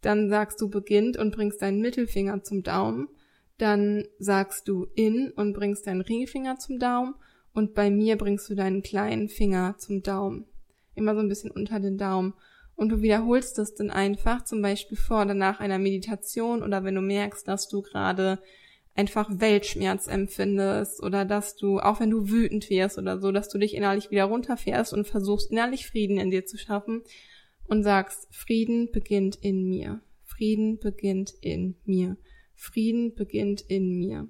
[0.01, 3.09] dann sagst du beginnt und bringst deinen Mittelfinger zum Daumen.
[3.57, 7.15] Dann sagst du in und bringst deinen Ringfinger zum Daumen.
[7.53, 10.45] Und bei mir bringst du deinen kleinen Finger zum Daumen.
[10.95, 12.33] Immer so ein bisschen unter den Daumen.
[12.75, 16.95] Und du wiederholst das dann einfach, zum Beispiel vor oder nach einer Meditation oder wenn
[16.95, 18.39] du merkst, dass du gerade
[18.95, 23.57] einfach Weltschmerz empfindest oder dass du, auch wenn du wütend wirst oder so, dass du
[23.57, 27.03] dich innerlich wieder runterfährst und versuchst innerlich Frieden in dir zu schaffen,
[27.69, 30.01] und sagst, Frieden beginnt in mir.
[30.23, 32.17] Frieden beginnt in mir.
[32.55, 34.27] Frieden beginnt in mir.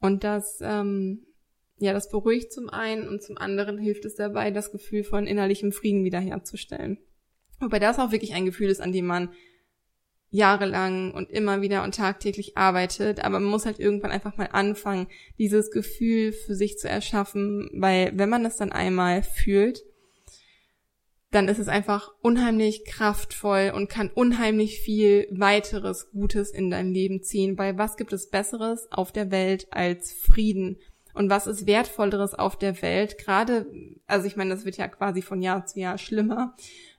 [0.00, 1.26] Und das, ähm,
[1.78, 5.72] ja, das beruhigt zum einen und zum anderen hilft es dabei, das Gefühl von innerlichem
[5.72, 6.98] Frieden wiederherzustellen.
[7.60, 9.32] Wobei das auch wirklich ein Gefühl ist, an dem man
[10.34, 15.06] jahrelang und immer wieder und tagtäglich arbeitet, aber man muss halt irgendwann einfach mal anfangen,
[15.38, 19.84] dieses Gefühl für sich zu erschaffen, weil wenn man es dann einmal fühlt,
[21.30, 27.22] dann ist es einfach unheimlich kraftvoll und kann unheimlich viel weiteres Gutes in dein Leben
[27.22, 27.58] ziehen.
[27.58, 30.78] Weil was gibt es Besseres auf der Welt als Frieden?
[31.12, 33.18] Und was ist Wertvolleres auf der Welt?
[33.18, 33.66] Gerade,
[34.06, 36.54] also ich meine, das wird ja quasi von Jahr zu Jahr schlimmer.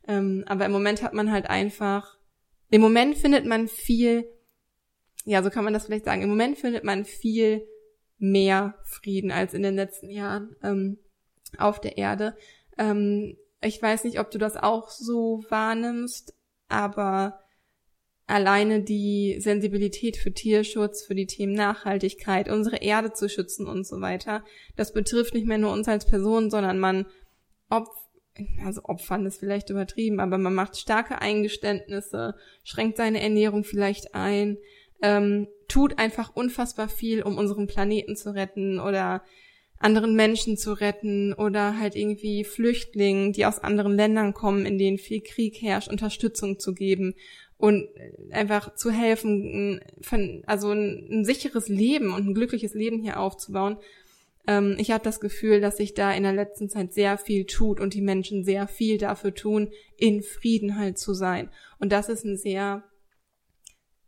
[0.05, 2.14] Ähm, aber im Moment hat man halt einfach,
[2.69, 4.25] im Moment findet man viel,
[5.25, 7.67] ja, so kann man das vielleicht sagen, im Moment findet man viel
[8.17, 10.97] mehr Frieden als in den letzten Jahren ähm,
[11.57, 12.35] auf der Erde.
[12.77, 16.33] Ähm, ich weiß nicht, ob du das auch so wahrnimmst,
[16.67, 17.39] aber
[18.27, 24.01] alleine die Sensibilität für Tierschutz, für die Themen Nachhaltigkeit, unsere Erde zu schützen und so
[24.01, 24.43] weiter,
[24.75, 27.05] das betrifft nicht mehr nur uns als Person, sondern man
[27.69, 27.89] opf
[28.63, 34.57] also opfern ist vielleicht übertrieben, aber man macht starke Eingeständnisse, schränkt seine Ernährung vielleicht ein,
[35.01, 39.23] ähm, tut einfach unfassbar viel, um unseren Planeten zu retten oder
[39.77, 44.97] anderen Menschen zu retten oder halt irgendwie Flüchtlingen, die aus anderen Ländern kommen, in denen
[44.97, 47.13] viel Krieg herrscht, Unterstützung zu geben
[47.57, 47.87] und
[48.31, 49.81] einfach zu helfen,
[50.45, 53.77] also ein, ein sicheres Leben und ein glückliches Leben hier aufzubauen.
[54.47, 57.79] Ähm, ich habe das Gefühl, dass sich da in der letzten Zeit sehr viel tut
[57.79, 61.49] und die Menschen sehr viel dafür tun, in Frieden halt zu sein.
[61.79, 62.83] Und das ist ein sehr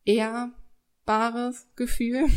[0.05, 2.27] ehrbares Gefühl.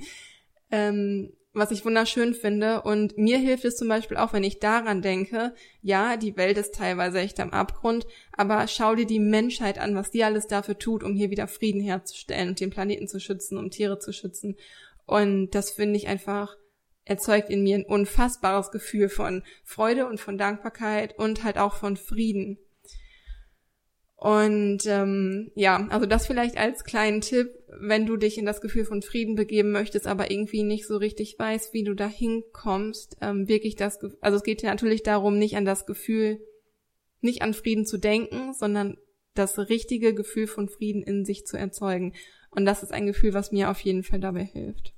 [0.70, 2.82] ähm, was ich wunderschön finde.
[2.82, 6.74] Und mir hilft es zum Beispiel auch, wenn ich daran denke, ja, die Welt ist
[6.74, 11.02] teilweise echt am Abgrund, aber schau dir die Menschheit an, was die alles dafür tut,
[11.02, 14.56] um hier wieder Frieden herzustellen und den Planeten zu schützen, um Tiere zu schützen.
[15.04, 16.56] Und das finde ich einfach
[17.04, 21.96] erzeugt in mir ein unfassbares Gefühl von Freude und von Dankbarkeit und halt auch von
[21.96, 22.58] Frieden.
[24.22, 27.48] Und ähm, ja, also das vielleicht als kleinen Tipp,
[27.80, 31.36] wenn du dich in das Gefühl von Frieden begeben möchtest, aber irgendwie nicht so richtig
[31.36, 35.56] weißt, wie du da hinkommst, ähm, wirklich das, also es geht ja natürlich darum, nicht
[35.56, 36.38] an das Gefühl,
[37.20, 38.96] nicht an Frieden zu denken, sondern
[39.34, 42.12] das richtige Gefühl von Frieden in sich zu erzeugen.
[42.50, 44.91] Und das ist ein Gefühl, was mir auf jeden Fall dabei hilft.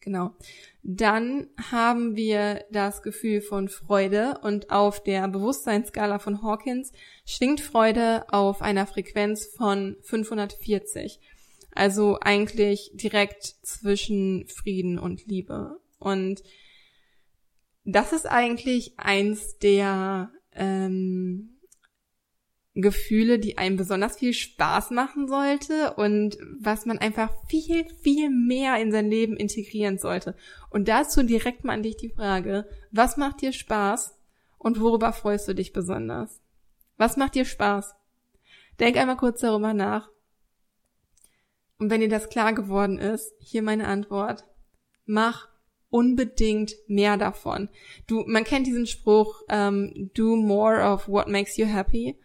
[0.00, 0.34] Genau.
[0.82, 6.92] Dann haben wir das Gefühl von Freude und auf der Bewusstseinsskala von Hawkins
[7.26, 11.20] schwingt Freude auf einer Frequenz von 540.
[11.72, 15.78] Also eigentlich direkt zwischen Frieden und Liebe.
[15.98, 16.42] Und
[17.84, 21.59] das ist eigentlich eins der ähm,
[22.74, 28.80] Gefühle, die einem besonders viel Spaß machen sollte und was man einfach viel, viel mehr
[28.80, 30.36] in sein Leben integrieren sollte.
[30.70, 34.16] Und dazu direkt mal an dich die Frage, was macht dir Spaß
[34.58, 36.40] und worüber freust du dich besonders?
[36.96, 37.94] Was macht dir Spaß?
[38.78, 40.10] Denk einmal kurz darüber nach.
[41.78, 44.44] Und wenn dir das klar geworden ist, hier meine Antwort.
[45.06, 45.48] Mach
[45.88, 47.68] unbedingt mehr davon.
[48.06, 52.16] Du, man kennt diesen Spruch, ähm, do more of what makes you happy.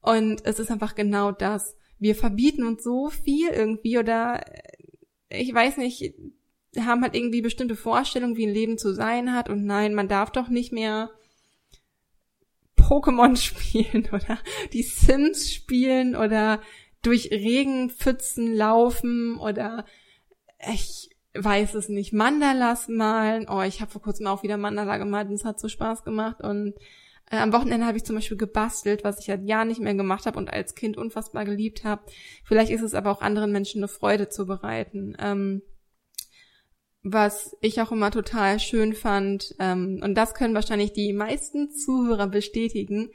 [0.00, 1.76] Und es ist einfach genau das.
[1.98, 4.42] Wir verbieten uns so viel irgendwie oder
[5.28, 6.14] äh, ich weiß nicht,
[6.78, 10.30] haben halt irgendwie bestimmte Vorstellungen, wie ein Leben zu sein hat und nein, man darf
[10.30, 11.10] doch nicht mehr
[12.76, 14.38] Pokémon spielen oder
[14.72, 16.60] die Sims spielen oder
[17.02, 19.84] durch Regenpfützen laufen oder
[20.72, 23.46] ich weiß es nicht, Mandalas malen.
[23.48, 26.40] Oh, ich habe vor kurzem auch wieder Mandala gemalt und es hat so Spaß gemacht
[26.42, 26.74] und
[27.30, 30.38] am Wochenende habe ich zum Beispiel gebastelt, was ich seit Jahren nicht mehr gemacht habe
[30.38, 32.02] und als Kind unfassbar geliebt habe.
[32.44, 35.16] Vielleicht ist es aber auch anderen Menschen eine Freude zu bereiten.
[35.18, 35.62] Ähm,
[37.02, 42.26] was ich auch immer total schön fand, ähm, und das können wahrscheinlich die meisten Zuhörer
[42.26, 43.10] bestätigen,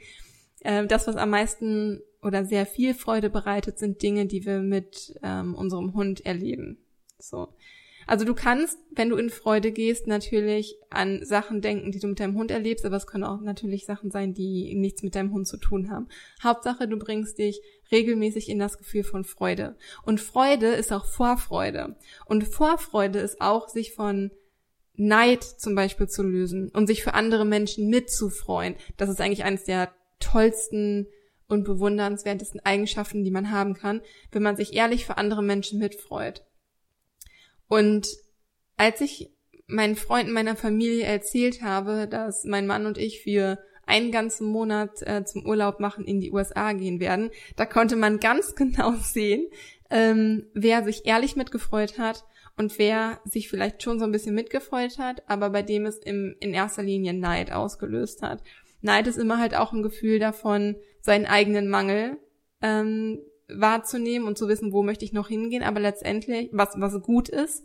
[0.60, 5.18] äh, das, was am meisten oder sehr viel Freude bereitet, sind Dinge, die wir mit
[5.22, 6.78] ähm, unserem Hund erleben.
[7.18, 7.48] So.
[8.06, 12.20] Also du kannst, wenn du in Freude gehst, natürlich an Sachen denken, die du mit
[12.20, 15.46] deinem Hund erlebst, aber es können auch natürlich Sachen sein, die nichts mit deinem Hund
[15.46, 16.08] zu tun haben.
[16.42, 19.76] Hauptsache, du bringst dich regelmäßig in das Gefühl von Freude.
[20.04, 21.96] Und Freude ist auch Vorfreude.
[22.26, 24.30] Und Vorfreude ist auch, sich von
[24.96, 28.76] Neid zum Beispiel zu lösen und sich für andere Menschen mitzufreuen.
[28.96, 31.08] Das ist eigentlich eines der tollsten
[31.48, 36.44] und bewundernswertesten Eigenschaften, die man haben kann, wenn man sich ehrlich für andere Menschen mitfreut.
[37.68, 38.08] Und
[38.76, 39.30] als ich
[39.66, 45.02] meinen Freunden meiner Familie erzählt habe, dass mein Mann und ich für einen ganzen Monat
[45.02, 49.46] äh, zum Urlaub machen in die USA gehen werden, da konnte man ganz genau sehen,
[49.90, 52.24] ähm, wer sich ehrlich mitgefreut hat
[52.56, 56.36] und wer sich vielleicht schon so ein bisschen mitgefreut hat, aber bei dem es im,
[56.40, 58.42] in erster Linie Neid ausgelöst hat.
[58.80, 62.18] Neid ist immer halt auch ein Gefühl davon, seinen eigenen Mangel
[62.62, 63.18] ähm,
[63.48, 67.64] wahrzunehmen und zu wissen, wo möchte ich noch hingehen, aber letztendlich, was, was gut ist,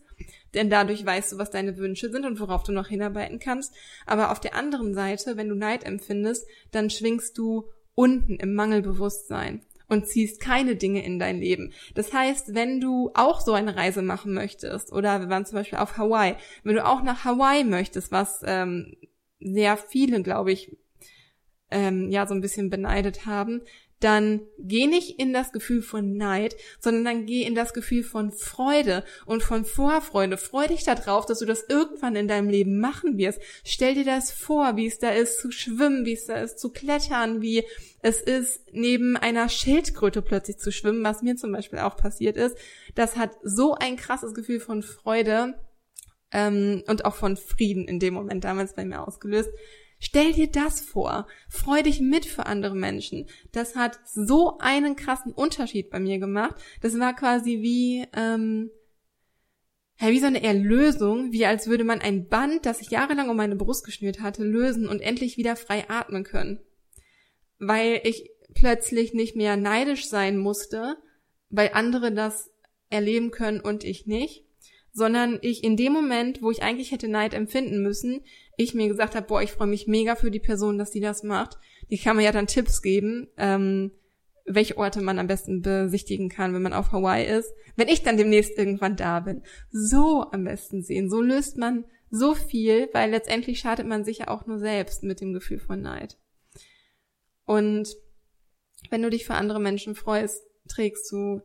[0.53, 3.73] denn dadurch weißt du, was deine Wünsche sind und worauf du noch hinarbeiten kannst.
[4.05, 9.65] Aber auf der anderen Seite, wenn du Neid empfindest, dann schwingst du unten im Mangelbewusstsein
[9.87, 11.73] und ziehst keine Dinge in dein Leben.
[11.95, 15.79] Das heißt, wenn du auch so eine Reise machen möchtest, oder wir waren zum Beispiel
[15.79, 18.95] auf Hawaii, wenn du auch nach Hawaii möchtest, was ähm,
[19.39, 20.77] sehr viele, glaube ich,
[21.71, 23.61] ähm, ja so ein bisschen beneidet haben,
[23.99, 28.31] dann geh nicht in das Gefühl von Neid, sondern dann geh in das Gefühl von
[28.31, 30.37] Freude und von Vorfreude.
[30.37, 33.41] Freu dich darauf, dass du das irgendwann in deinem Leben machen wirst.
[33.65, 36.71] Stell dir das vor, wie es da ist zu schwimmen, wie es da ist zu
[36.71, 37.65] klettern, wie
[38.01, 42.57] es ist, neben einer Schildkröte plötzlich zu schwimmen, was mir zum Beispiel auch passiert ist.
[42.95, 45.55] Das hat so ein krasses Gefühl von Freude
[46.31, 49.49] ähm, und auch von Frieden in dem Moment damals bei mir ausgelöst.
[49.99, 51.27] Stell dir das vor.
[51.49, 53.27] Freu dich mit für andere Menschen.
[53.51, 56.55] Das hat so einen krassen Unterschied bei mir gemacht.
[56.81, 58.71] Das war quasi wie, ähm,
[59.99, 63.35] ja, wie so eine Erlösung, wie als würde man ein Band, das ich jahrelang um
[63.35, 66.61] meine Brust geschnürt hatte, lösen und endlich wieder frei atmen können.
[67.57, 70.95] Weil ich plötzlich nicht mehr neidisch sein musste,
[71.49, 72.49] weil andere das
[72.89, 74.45] erleben können und ich nicht,
[74.91, 78.21] sondern ich in dem Moment, wo ich eigentlich hätte Neid empfinden müssen,
[78.57, 81.23] ich mir gesagt habe, boah, ich freue mich mega für die Person, dass die das
[81.23, 81.57] macht.
[81.89, 83.91] Die kann mir ja dann Tipps geben, ähm,
[84.45, 87.53] welche Orte man am besten besichtigen kann, wenn man auf Hawaii ist.
[87.75, 89.43] Wenn ich dann demnächst irgendwann da bin.
[89.71, 91.09] So am besten sehen.
[91.09, 95.21] So löst man so viel, weil letztendlich schadet man sich ja auch nur selbst mit
[95.21, 96.17] dem Gefühl von Neid.
[97.45, 97.95] Und
[98.89, 101.41] wenn du dich für andere Menschen freust, trägst du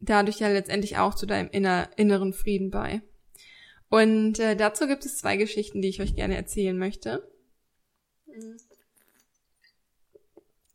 [0.00, 3.02] dadurch ja letztendlich auch zu deinem inner, inneren Frieden bei.
[3.88, 7.28] Und äh, dazu gibt es zwei Geschichten, die ich euch gerne erzählen möchte.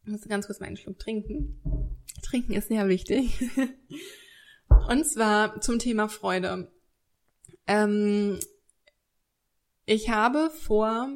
[0.05, 1.61] Ich muss ganz kurz mal einen Schluck trinken.
[2.23, 3.39] Trinken ist sehr wichtig.
[4.89, 6.71] Und zwar zum Thema Freude.
[7.67, 8.39] Ähm,
[9.85, 11.09] ich habe vor,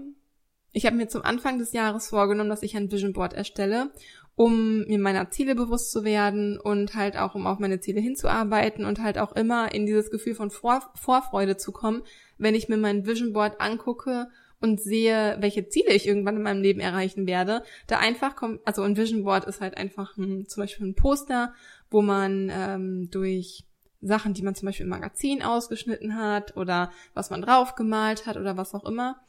[0.71, 3.91] ich habe mir zum Anfang des Jahres vorgenommen, dass ich ein Vision Board erstelle,
[4.37, 8.85] um mir meiner Ziele bewusst zu werden und halt auch, um auf meine Ziele hinzuarbeiten
[8.85, 12.03] und halt auch immer in dieses Gefühl von Vor Vorfreude zu kommen,
[12.37, 14.27] wenn ich mir mein Vision Board angucke
[14.61, 17.63] und sehe, welche Ziele ich irgendwann in meinem Leben erreichen werde.
[17.87, 21.51] Da einfach kommt, also ein Vision Board ist halt einfach ein, zum Beispiel ein Poster,
[21.89, 23.65] wo man ähm, durch
[24.01, 28.55] Sachen, die man zum Beispiel im Magazin ausgeschnitten hat oder was man draufgemalt hat oder
[28.55, 29.19] was auch immer,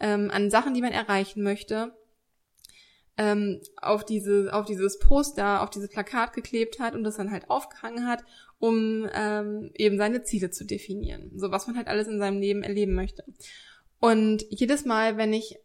[0.00, 1.92] ähm, an Sachen, die man erreichen möchte,
[3.18, 7.48] ähm, auf diese, auf dieses Poster, auf dieses Plakat geklebt hat und das dann halt
[7.50, 8.22] aufgehangen hat,
[8.58, 11.32] um ähm, eben seine Ziele zu definieren.
[11.36, 13.24] So was man halt alles in seinem Leben erleben möchte.
[14.00, 15.58] Und jedes Mal, wenn ich,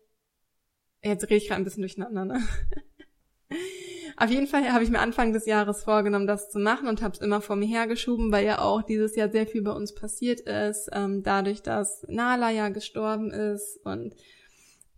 [1.03, 2.41] jetzt rede ich gerade ein bisschen durcheinander, ne?
[4.17, 7.15] Auf jeden Fall habe ich mir Anfang des Jahres vorgenommen, das zu machen und habe
[7.15, 10.41] es immer vor mir hergeschoben, weil ja auch dieses Jahr sehr viel bei uns passiert
[10.41, 14.13] ist, ähm, dadurch, dass Nala ja gestorben ist und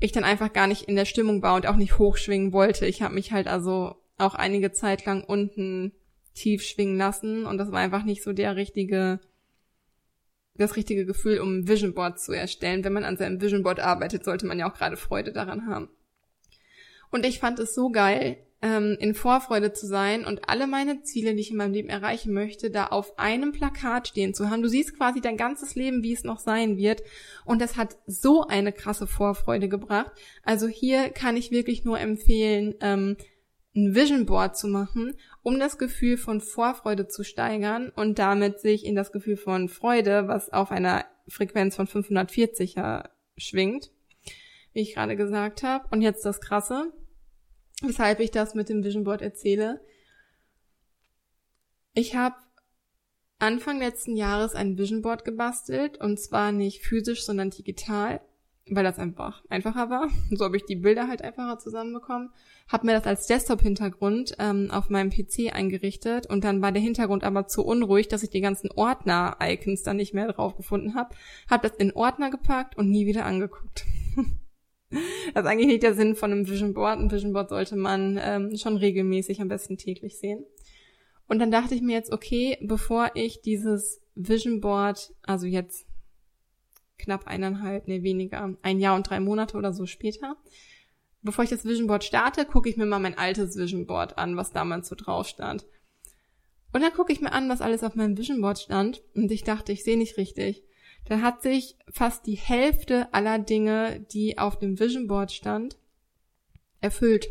[0.03, 2.85] ich dann einfach gar nicht in der Stimmung war und auch nicht hochschwingen wollte.
[2.85, 5.93] Ich habe mich halt also auch einige Zeit lang unten
[6.33, 9.21] tief schwingen lassen und das war einfach nicht so der richtige
[10.55, 12.83] das richtige Gefühl, um ein Vision Board zu erstellen.
[12.83, 15.89] Wenn man an seinem Vision Board arbeitet, sollte man ja auch gerade Freude daran haben.
[17.09, 21.35] Und ich fand es so geil, ähm, in Vorfreude zu sein und alle meine Ziele,
[21.35, 24.61] die ich in meinem Leben erreichen möchte, da auf einem Plakat stehen zu haben.
[24.61, 27.03] Du siehst quasi dein ganzes Leben, wie es noch sein wird.
[27.43, 30.13] Und das hat so eine krasse Vorfreude gebracht.
[30.43, 33.17] Also hier kann ich wirklich nur empfehlen, ähm,
[33.75, 38.85] ein Vision Board zu machen, um das Gefühl von Vorfreude zu steigern und damit sich
[38.85, 42.75] in das Gefühl von Freude, was auf einer Frequenz von 540
[43.35, 43.91] schwingt,
[44.71, 45.85] wie ich gerade gesagt habe.
[45.91, 46.93] Und jetzt das Krasse
[47.83, 49.81] weshalb ich das mit dem Vision Board erzähle.
[51.93, 52.35] Ich habe
[53.39, 58.21] Anfang letzten Jahres ein Vision Board gebastelt und zwar nicht physisch, sondern digital,
[58.69, 60.07] weil das einfach einfacher war.
[60.31, 62.31] So habe ich die Bilder halt einfacher zusammenbekommen.
[62.69, 67.25] Habe mir das als Desktop-Hintergrund ähm, auf meinem PC eingerichtet und dann war der Hintergrund
[67.25, 71.13] aber zu unruhig, dass ich die ganzen Ordner-Icons dann nicht mehr drauf gefunden habe.
[71.49, 73.85] Habe das in Ordner gepackt und nie wieder angeguckt.
[75.33, 76.99] Das ist eigentlich nicht der Sinn von einem Vision Board.
[76.99, 80.45] Ein Vision Board sollte man ähm, schon regelmäßig, am besten täglich sehen.
[81.27, 85.87] Und dann dachte ich mir jetzt, okay, bevor ich dieses Vision Board, also jetzt
[86.97, 90.37] knapp eineinhalb, nee, weniger, ein Jahr und drei Monate oder so später,
[91.21, 94.37] bevor ich das Vision Board starte, gucke ich mir mal mein altes Vision Board an,
[94.37, 95.65] was damals so drauf stand.
[96.73, 99.43] Und dann gucke ich mir an, was alles auf meinem Vision Board stand und ich
[99.43, 100.63] dachte, ich sehe nicht richtig
[101.05, 105.77] dann hat sich fast die Hälfte aller Dinge, die auf dem Vision Board stand,
[106.79, 107.27] erfüllt,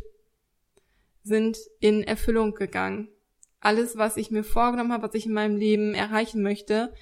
[1.22, 3.08] sind in Erfüllung gegangen.
[3.60, 6.92] Alles, was ich mir vorgenommen habe, was ich in meinem Leben erreichen möchte,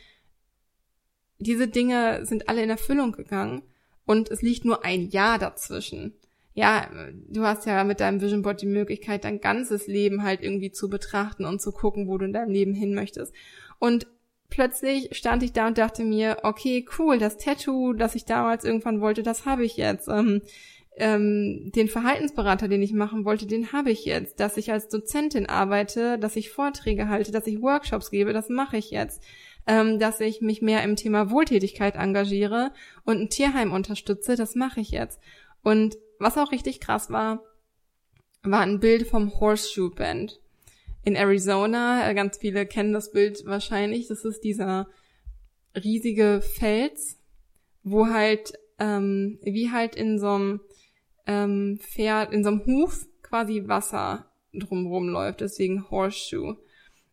[1.39, 3.63] diese Dinge sind alle in Erfüllung gegangen
[4.05, 6.15] und es liegt nur ein Jahr dazwischen.
[6.53, 6.91] Ja,
[7.29, 10.91] du hast ja mit deinem Vision Board die Möglichkeit, dein ganzes Leben halt irgendwie zu
[10.91, 13.33] betrachten und zu gucken, wo du in deinem Leben hin möchtest.
[13.79, 14.07] Und
[14.51, 19.01] plötzlich stand ich da und dachte mir, okay, cool, das Tattoo, das ich damals irgendwann
[19.01, 20.09] wollte, das habe ich jetzt.
[20.09, 20.43] Ähm,
[20.97, 24.41] ähm, den Verhaltensberater, den ich machen wollte, den habe ich jetzt.
[24.41, 28.77] Dass ich als Dozentin arbeite, dass ich Vorträge halte, dass ich Workshops gebe, das mache
[28.77, 29.23] ich jetzt.
[29.67, 32.73] Ähm, dass ich mich mehr im Thema Wohltätigkeit engagiere
[33.05, 35.21] und ein Tierheim unterstütze, das mache ich jetzt.
[35.63, 37.45] Und was auch richtig krass war,
[38.43, 40.41] war ein Bild vom Horseshoe Band
[41.05, 42.09] in Arizona.
[42.09, 44.09] Äh, ganz viele kennen das Bild wahrscheinlich.
[44.09, 44.89] Das ist dieser
[45.75, 47.19] riesige Fels,
[47.83, 50.61] wo halt, ähm, wie halt in so einem
[51.27, 56.57] ähm, Pferd, in so einem Huf quasi Wasser drumrum läuft, deswegen Horseshoe.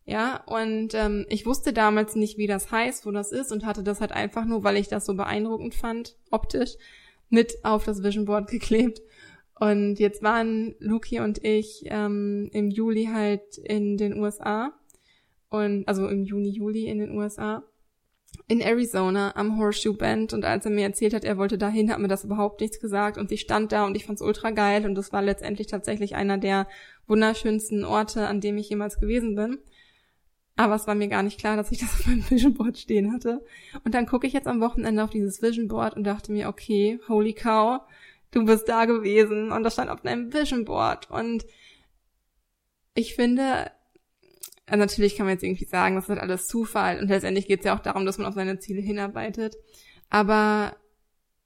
[0.05, 3.83] Ja, und ähm, ich wusste damals nicht, wie das heißt, wo das ist und hatte
[3.83, 6.75] das halt einfach nur, weil ich das so beeindruckend fand, optisch,
[7.29, 9.01] mit auf das Vision Board geklebt.
[9.59, 14.71] Und jetzt waren Luki und ich ähm, im Juli halt in den USA
[15.49, 17.63] und also im Juni, Juli in den USA
[18.47, 20.33] in Arizona am Horseshoe Bend.
[20.33, 23.17] Und als er mir erzählt hat, er wollte dahin, hat mir das überhaupt nichts gesagt.
[23.17, 24.85] Und sie stand da und ich fand's ultra geil.
[24.85, 26.67] Und das war letztendlich tatsächlich einer der
[27.07, 29.57] wunderschönsten Orte, an dem ich jemals gewesen bin.
[30.55, 33.13] Aber es war mir gar nicht klar, dass ich das auf meinem Vision Board stehen
[33.13, 33.43] hatte.
[33.83, 36.99] Und dann gucke ich jetzt am Wochenende auf dieses Vision Board und dachte mir, okay,
[37.07, 37.81] holy cow,
[38.37, 41.09] du bist da gewesen und das stand auf deinem Vision Board.
[41.09, 41.45] Und
[42.93, 43.71] ich finde,
[44.67, 47.65] also natürlich kann man jetzt irgendwie sagen, das ist alles Zufall und letztendlich geht es
[47.65, 49.55] ja auch darum, dass man auf seine Ziele hinarbeitet.
[50.09, 50.75] Aber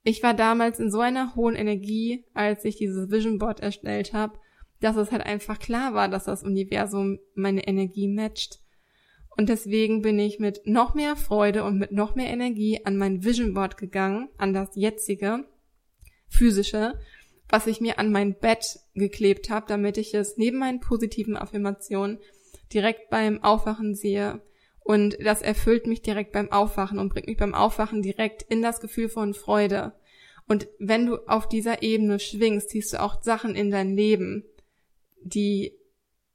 [0.04, 4.38] ich war damals in so einer hohen Energie, als ich dieses Vision Board erstellt habe,
[4.80, 8.58] dass es halt einfach klar war, dass das Universum meine Energie matcht.
[9.34, 13.24] Und deswegen bin ich mit noch mehr Freude und mit noch mehr Energie an mein
[13.24, 15.46] Vision Board gegangen, an das jetzige,
[16.32, 16.98] physische,
[17.48, 22.18] was ich mir an mein Bett geklebt habe, damit ich es neben meinen positiven Affirmationen
[22.72, 24.40] direkt beim Aufwachen sehe.
[24.80, 28.80] Und das erfüllt mich direkt beim Aufwachen und bringt mich beim Aufwachen direkt in das
[28.80, 29.92] Gefühl von Freude.
[30.48, 34.44] Und wenn du auf dieser Ebene schwingst, siehst du auch Sachen in dein Leben,
[35.22, 35.72] die,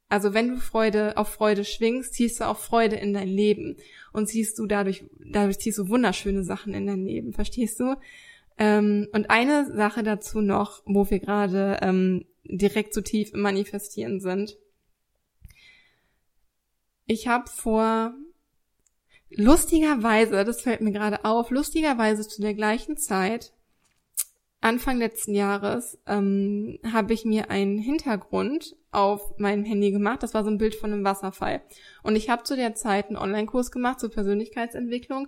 [0.07, 3.77] also wenn du Freude auf Freude schwingst, ziehst du auch Freude in dein Leben
[4.13, 7.95] und siehst du dadurch, dadurch ziehst du wunderschöne Sachen in dein Leben, verstehst du?
[8.57, 14.19] Ähm, und eine Sache dazu noch, wo wir gerade ähm, direkt so tief im Manifestieren
[14.19, 14.57] sind.
[17.05, 18.13] Ich habe vor
[19.29, 23.53] lustigerweise, das fällt mir gerade auf, lustigerweise zu der gleichen Zeit,
[24.59, 30.23] Anfang letzten Jahres, ähm, habe ich mir einen Hintergrund auf meinem Handy gemacht.
[30.23, 31.61] Das war so ein Bild von einem Wasserfall.
[32.01, 35.27] Und ich habe zu der Zeit einen Online-Kurs gemacht zur Persönlichkeitsentwicklung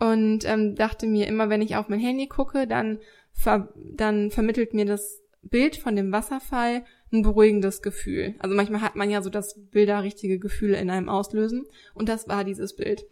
[0.00, 2.98] und ähm, dachte mir immer, wenn ich auf mein Handy gucke, dann,
[3.32, 8.34] ver dann vermittelt mir das Bild von dem Wasserfall ein beruhigendes Gefühl.
[8.38, 12.28] Also manchmal hat man ja so, dass Bilder richtige Gefühle in einem auslösen und das
[12.28, 13.04] war dieses Bild.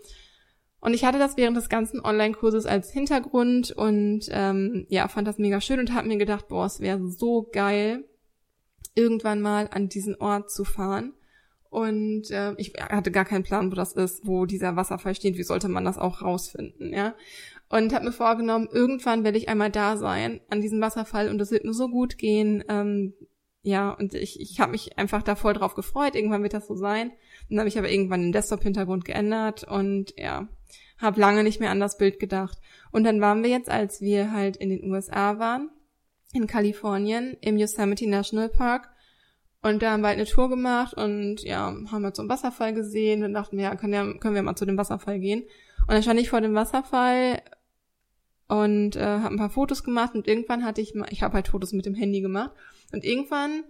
[0.80, 5.38] Und ich hatte das während des ganzen Online-Kurses als Hintergrund und ähm, ja, fand das
[5.38, 8.04] mega schön und habe mir gedacht, boah, es wäre so geil,
[8.94, 11.12] irgendwann mal an diesen Ort zu fahren
[11.70, 15.36] und äh, ich hatte gar keinen Plan, wo das ist, wo dieser Wasserfall steht.
[15.36, 17.14] Wie sollte man das auch rausfinden, ja?
[17.68, 21.50] Und habe mir vorgenommen, irgendwann werde ich einmal da sein an diesem Wasserfall und es
[21.50, 22.64] wird mir so gut gehen.
[22.68, 23.12] Ähm,
[23.62, 26.14] ja, und ich, ich habe mich einfach da voll drauf gefreut.
[26.14, 27.12] Irgendwann wird das so sein.
[27.50, 30.48] Dann habe ich aber irgendwann den Desktop-Hintergrund geändert und ja,
[30.96, 32.58] habe lange nicht mehr an das Bild gedacht.
[32.90, 35.68] Und dann waren wir jetzt, als wir halt in den USA waren,
[36.32, 38.88] in Kalifornien, im Yosemite National Park
[39.62, 43.24] und da haben wir halt eine Tour gemacht und ja, haben so einen Wasserfall gesehen
[43.24, 45.42] und dachten, ja, können, ja, können wir mal zu dem Wasserfall gehen.
[45.80, 47.42] Und dann stand ich vor dem Wasserfall
[48.46, 51.72] und äh, habe ein paar Fotos gemacht und irgendwann hatte ich ich habe halt Fotos
[51.72, 52.52] mit dem Handy gemacht
[52.92, 53.64] und irgendwann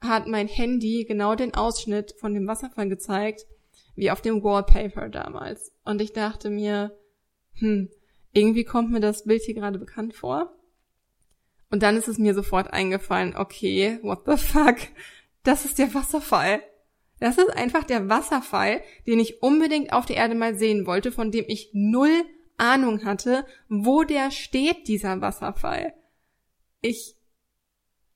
[0.00, 3.46] hat mein Handy genau den Ausschnitt von dem Wasserfall gezeigt,
[3.96, 5.72] wie auf dem Wallpaper damals.
[5.84, 6.96] Und ich dachte mir,
[7.54, 7.88] hm,
[8.32, 10.52] irgendwie kommt mir das Bild hier gerade bekannt vor.
[11.70, 14.76] Und dann ist es mir sofort eingefallen, okay, what the fuck?
[15.44, 16.62] Das ist der Wasserfall.
[17.20, 21.30] Das ist einfach der Wasserfall, den ich unbedingt auf der Erde mal sehen wollte, von
[21.30, 22.24] dem ich null
[22.56, 25.94] Ahnung hatte, wo der steht, dieser Wasserfall.
[26.80, 27.16] Ich,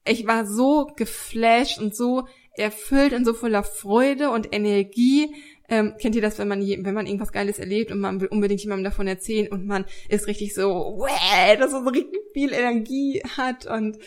[0.07, 5.35] ich war so geflasht und so erfüllt und so voller Freude und Energie.
[5.69, 8.63] Ähm, kennt ihr das, wenn man, wenn man irgendwas Geiles erlebt und man will unbedingt
[8.63, 13.23] jemandem davon erzählen und man ist richtig so, wow, dass man so richtig viel Energie
[13.37, 13.99] hat und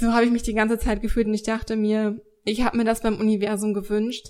[0.00, 2.84] so habe ich mich die ganze Zeit gefühlt und ich dachte mir, ich habe mir
[2.84, 4.28] das beim Universum gewünscht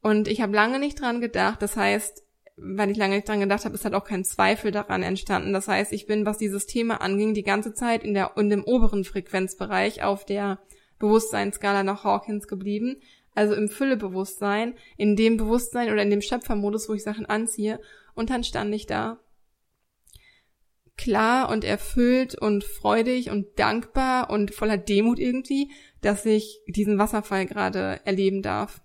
[0.00, 1.60] und ich habe lange nicht dran gedacht.
[1.60, 2.22] Das heißt,
[2.56, 5.52] weil ich lange nicht dran gedacht habe, ist halt auch kein Zweifel daran entstanden.
[5.52, 8.62] Das heißt, ich bin, was dieses Thema anging, die ganze Zeit in der in dem
[8.62, 10.60] oberen Frequenzbereich auf der
[11.00, 13.00] Bewusstseinsskala nach Hawkins geblieben.
[13.34, 17.80] Also im Füllebewusstsein, in dem Bewusstsein oder in dem Schöpfermodus, wo ich Sachen anziehe.
[18.14, 19.18] Und dann stand ich da
[20.96, 25.70] klar und erfüllt und freudig und dankbar und voller Demut irgendwie,
[26.00, 28.82] dass ich diesen Wasserfall gerade erleben darf.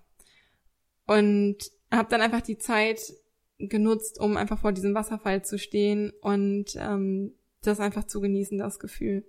[1.06, 1.56] Und
[1.90, 3.00] habe dann einfach die Zeit
[3.58, 8.78] genutzt, um einfach vor diesem Wasserfall zu stehen und ähm, das einfach zu genießen, das
[8.78, 9.24] Gefühl.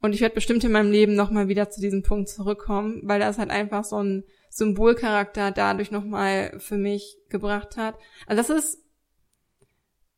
[0.00, 3.38] Und ich werde bestimmt in meinem Leben nochmal wieder zu diesem Punkt zurückkommen, weil das
[3.38, 7.96] halt einfach so ein Symbolcharakter dadurch nochmal für mich gebracht hat.
[8.26, 8.83] Also das ist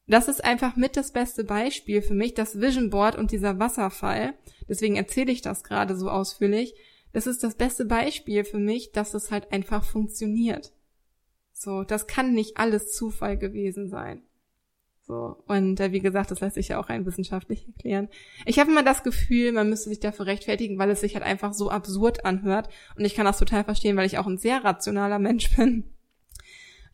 [0.07, 4.35] das ist einfach mit das beste Beispiel für mich, das Vision Board und dieser Wasserfall.
[4.69, 6.75] Deswegen erzähle ich das gerade so ausführlich.
[7.13, 10.73] Das ist das beste Beispiel für mich, dass es halt einfach funktioniert.
[11.53, 14.23] So, das kann nicht alles Zufall gewesen sein.
[15.03, 18.09] So, und äh, wie gesagt, das lässt sich ja auch rein wissenschaftlich erklären.
[18.45, 21.53] Ich habe immer das Gefühl, man müsste sich dafür rechtfertigen, weil es sich halt einfach
[21.53, 22.69] so absurd anhört.
[22.97, 25.96] Und ich kann das total verstehen, weil ich auch ein sehr rationaler Mensch bin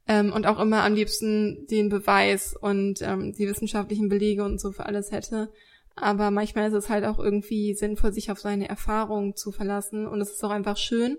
[0.09, 4.73] ähm, und auch immer am liebsten den Beweis und ähm, die wissenschaftlichen Belege und so
[4.73, 5.51] für alles hätte.
[5.95, 10.21] Aber manchmal ist es halt auch irgendwie sinnvoll, sich auf seine Erfahrungen zu verlassen und
[10.21, 11.19] es ist auch einfach schön.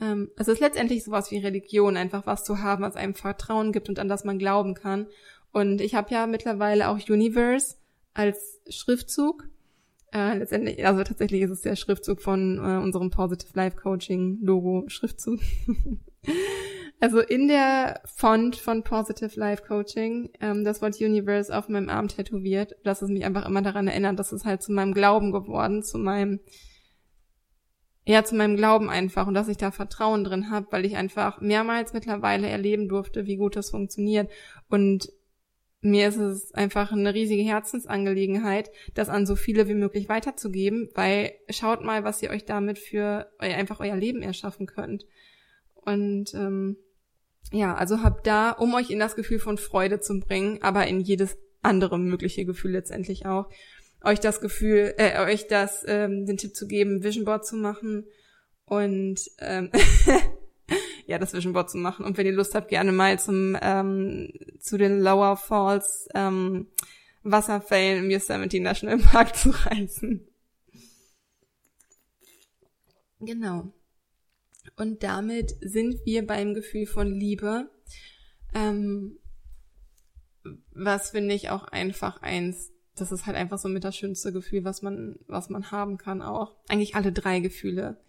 [0.00, 3.88] Ähm, es ist letztendlich sowas wie Religion, einfach was zu haben, was einem Vertrauen gibt
[3.88, 5.06] und an das man glauben kann.
[5.52, 7.76] Und ich habe ja mittlerweile auch Universe
[8.14, 9.48] als Schriftzug.
[10.12, 14.84] Äh, letztendlich, also tatsächlich ist es der Schriftzug von äh, unserem Positive Life Coaching Logo
[14.88, 15.40] Schriftzug.
[17.02, 22.06] Also in der Font von Positive Life Coaching, ähm, das Wort Universe auf meinem Arm
[22.06, 25.82] tätowiert, dass es mich einfach immer daran erinnert, dass es halt zu meinem Glauben geworden,
[25.82, 26.38] zu meinem,
[28.06, 31.40] ja, zu meinem Glauben einfach und dass ich da Vertrauen drin habe, weil ich einfach
[31.40, 34.30] mehrmals mittlerweile erleben durfte, wie gut das funktioniert.
[34.68, 35.08] Und
[35.80, 41.32] mir ist es einfach eine riesige Herzensangelegenheit, das an so viele wie möglich weiterzugeben, weil
[41.50, 45.04] schaut mal, was ihr euch damit für euer, einfach euer Leben erschaffen könnt.
[45.74, 46.76] Und ähm,
[47.50, 51.00] ja, also habt da, um euch in das Gefühl von Freude zu bringen, aber in
[51.00, 53.48] jedes andere mögliche Gefühl letztendlich auch,
[54.04, 58.06] euch das Gefühl, äh, euch das, ähm, den Tipp zu geben, Vision Board zu machen
[58.64, 59.70] und ähm,
[61.06, 62.04] ja, das Vision Board zu machen.
[62.04, 66.68] Und wenn ihr Lust habt, gerne mal zum ähm, zu den Lower Falls ähm,
[67.22, 70.26] Wasserfällen im Yosemite National Park zu reisen.
[73.20, 73.72] Genau.
[74.76, 77.70] Und damit sind wir beim Gefühl von Liebe.
[78.54, 79.18] Ähm,
[80.72, 84.64] was finde ich auch einfach eins, das ist halt einfach so mit das schönste Gefühl,
[84.64, 86.56] was man, was man haben kann auch.
[86.68, 88.00] Eigentlich alle drei Gefühle.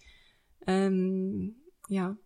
[0.65, 1.55] Ähm,
[1.89, 2.17] ja.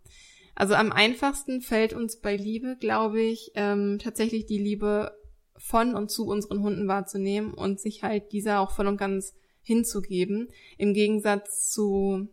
[0.56, 5.16] Also am einfachsten fällt uns bei Liebe, glaube ich, ähm, tatsächlich die Liebe
[5.58, 10.50] von und zu unseren Hunden wahrzunehmen und sich halt dieser auch voll und ganz hinzugeben.
[10.78, 12.28] Im Gegensatz zu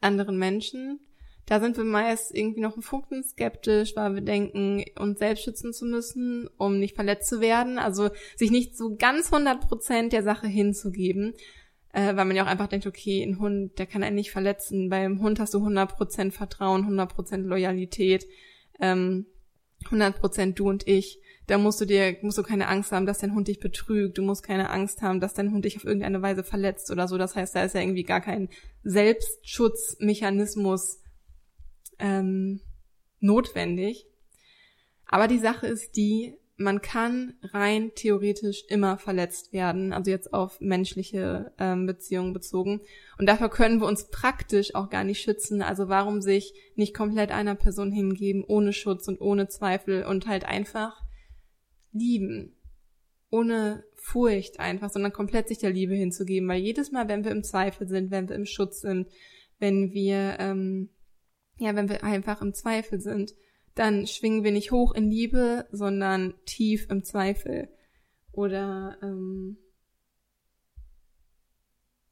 [0.00, 1.00] anderen Menschen,
[1.46, 5.72] da sind wir meist irgendwie noch ein Funken skeptisch, weil wir denken, uns selbst schützen
[5.72, 7.78] zu müssen, um nicht verletzt zu werden.
[7.78, 11.34] Also sich nicht so ganz 100 Prozent der Sache hinzugeben,
[11.92, 14.88] äh, weil man ja auch einfach denkt, okay, ein Hund, der kann einen nicht verletzen.
[14.88, 18.26] Beim Hund hast du 100 Prozent Vertrauen, 100 Prozent Loyalität,
[18.80, 19.26] ähm,
[19.84, 21.20] 100 Prozent du und ich.
[21.46, 24.16] Da musst du dir, musst du keine Angst haben, dass dein Hund dich betrügt.
[24.16, 27.18] Du musst keine Angst haben, dass dein Hund dich auf irgendeine Weise verletzt oder so.
[27.18, 28.48] Das heißt, da ist ja irgendwie gar kein
[28.82, 31.03] Selbstschutzmechanismus
[31.98, 32.60] ähm,
[33.20, 34.06] notwendig.
[35.06, 40.60] Aber die Sache ist die, man kann rein theoretisch immer verletzt werden, also jetzt auf
[40.60, 42.80] menschliche ähm, Beziehungen bezogen.
[43.18, 45.62] Und dafür können wir uns praktisch auch gar nicht schützen.
[45.62, 50.44] Also warum sich nicht komplett einer Person hingeben, ohne Schutz und ohne Zweifel und halt
[50.44, 51.02] einfach
[51.92, 52.56] lieben.
[53.30, 56.48] Ohne Furcht einfach, sondern komplett sich der Liebe hinzugeben.
[56.48, 59.08] Weil jedes Mal, wenn wir im Zweifel sind, wenn wir im Schutz sind,
[59.58, 60.90] wenn wir ähm,
[61.58, 63.34] ja, wenn wir einfach im Zweifel sind,
[63.74, 67.68] dann schwingen wir nicht hoch in Liebe, sondern tief im Zweifel.
[68.32, 69.56] Oder ähm,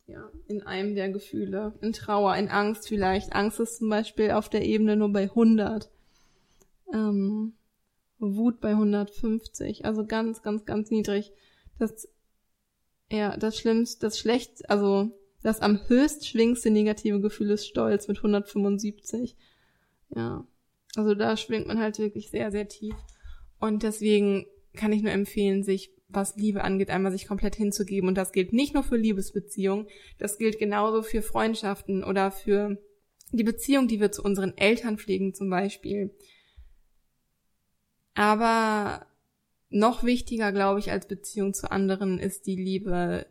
[0.06, 3.32] ja, in einem der Gefühle, in Trauer, in Angst vielleicht.
[3.32, 5.90] Angst ist zum Beispiel auf der Ebene nur bei 100.
[6.92, 7.54] Ähm,
[8.18, 11.32] Wut bei 150, also ganz, ganz, ganz niedrig.
[11.78, 12.08] Das,
[13.10, 15.10] ja, das Schlimmste, das Schlecht, also
[15.42, 19.36] das am höchst schwingste negative Gefühl ist Stolz mit 175.
[20.14, 20.46] Ja.
[20.94, 22.94] Also da schwingt man halt wirklich sehr, sehr tief.
[23.58, 28.08] Und deswegen kann ich nur empfehlen, sich, was Liebe angeht, einmal sich komplett hinzugeben.
[28.08, 29.86] Und das gilt nicht nur für Liebesbeziehungen,
[30.18, 32.78] das gilt genauso für Freundschaften oder für
[33.32, 36.14] die Beziehung, die wir zu unseren Eltern pflegen zum Beispiel.
[38.14, 39.06] Aber
[39.70, 43.26] noch wichtiger, glaube ich, als Beziehung zu anderen ist die Liebe,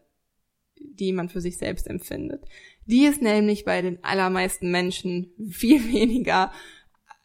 [0.94, 2.44] die man für sich selbst empfindet.
[2.86, 6.52] Die ist nämlich bei den allermeisten Menschen viel weniger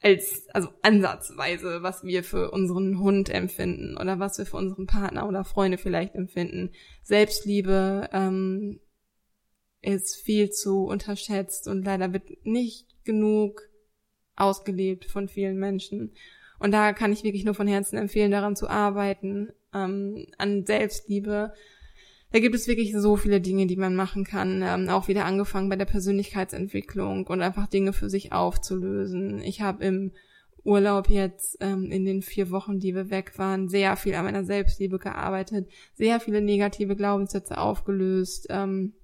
[0.03, 5.27] als, also ansatzweise, was wir für unseren Hund empfinden oder was wir für unseren Partner
[5.27, 6.71] oder Freunde vielleicht empfinden.
[7.03, 8.81] Selbstliebe ähm,
[9.83, 13.63] ist viel zu unterschätzt und leider wird nicht genug
[14.37, 16.13] ausgelebt von vielen Menschen.
[16.59, 21.53] Und da kann ich wirklich nur von Herzen empfehlen, daran zu arbeiten, ähm, an Selbstliebe,
[22.33, 24.63] da gibt es wirklich so viele Dinge, die man machen kann.
[24.63, 29.41] Ähm, auch wieder angefangen bei der Persönlichkeitsentwicklung und einfach Dinge für sich aufzulösen.
[29.41, 30.13] Ich habe im
[30.65, 34.45] Urlaub jetzt ähm, in den vier Wochen, die wir weg waren, sehr viel an meiner
[34.45, 38.95] Selbstliebe gearbeitet, sehr viele negative Glaubenssätze aufgelöst, ähm,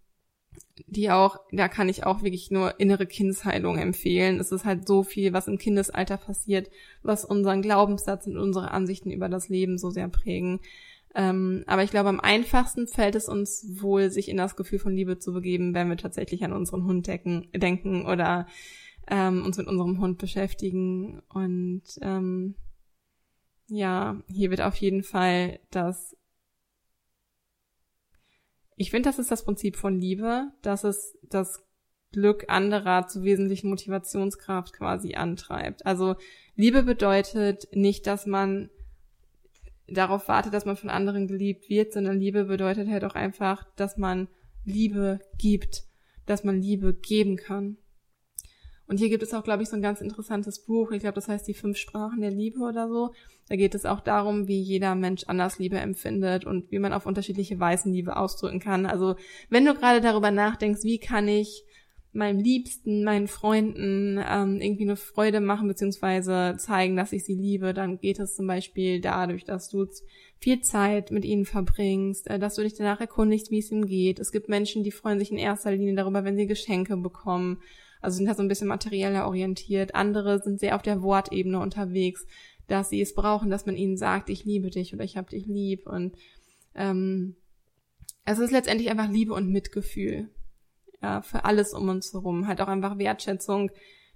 [0.86, 4.40] die auch, da kann ich auch wirklich nur innere Kindsheilung empfehlen.
[4.40, 6.68] Es ist halt so viel, was im Kindesalter passiert,
[7.02, 10.60] was unseren Glaubenssatz und unsere Ansichten über das Leben so sehr prägen.
[11.14, 14.94] Ähm, aber ich glaube, am einfachsten fällt es uns wohl, sich in das Gefühl von
[14.94, 18.46] Liebe zu begeben, wenn wir tatsächlich an unseren Hund decken, denken oder
[19.08, 21.20] ähm, uns mit unserem Hund beschäftigen.
[21.28, 22.54] Und ähm,
[23.68, 26.16] ja, hier wird auf jeden Fall das.
[28.76, 31.62] Ich finde, das ist das Prinzip von Liebe, dass es das
[32.12, 35.84] Glück anderer zu wesentlichen Motivationskraft quasi antreibt.
[35.86, 36.16] Also
[36.56, 38.70] Liebe bedeutet nicht, dass man
[39.88, 43.96] darauf wartet, dass man von anderen geliebt wird, sondern Liebe bedeutet halt auch einfach, dass
[43.96, 44.28] man
[44.64, 45.84] Liebe gibt,
[46.26, 47.76] dass man Liebe geben kann.
[48.86, 50.90] Und hier gibt es auch, glaube ich, so ein ganz interessantes Buch.
[50.90, 53.12] Ich glaube, das heißt die fünf Sprachen der Liebe oder so.
[53.48, 57.06] Da geht es auch darum, wie jeder Mensch anders Liebe empfindet und wie man auf
[57.06, 58.86] unterschiedliche Weisen Liebe ausdrücken kann.
[58.86, 59.16] Also
[59.48, 61.64] wenn du gerade darüber nachdenkst, wie kann ich
[62.12, 67.72] meinem Liebsten, meinen Freunden ähm, irgendwie eine Freude machen, beziehungsweise zeigen, dass ich sie liebe,
[67.72, 69.86] dann geht es zum Beispiel dadurch, dass du
[70.38, 74.18] viel Zeit mit ihnen verbringst, äh, dass du dich danach erkundigst, wie es ihnen geht.
[74.18, 77.62] Es gibt Menschen, die freuen sich in erster Linie darüber, wenn sie Geschenke bekommen.
[78.02, 79.94] Also sind da so ein bisschen materieller orientiert.
[79.94, 82.26] Andere sind sehr auf der Wortebene unterwegs,
[82.66, 85.46] dass sie es brauchen, dass man ihnen sagt, ich liebe dich oder ich hab dich
[85.46, 85.86] lieb.
[85.86, 86.14] Und
[86.74, 87.36] ähm,
[88.26, 90.28] es ist letztendlich einfach Liebe und Mitgefühl
[91.02, 92.46] ja, für alles um uns herum.
[92.46, 93.70] Halt auch einfach Wertschätzung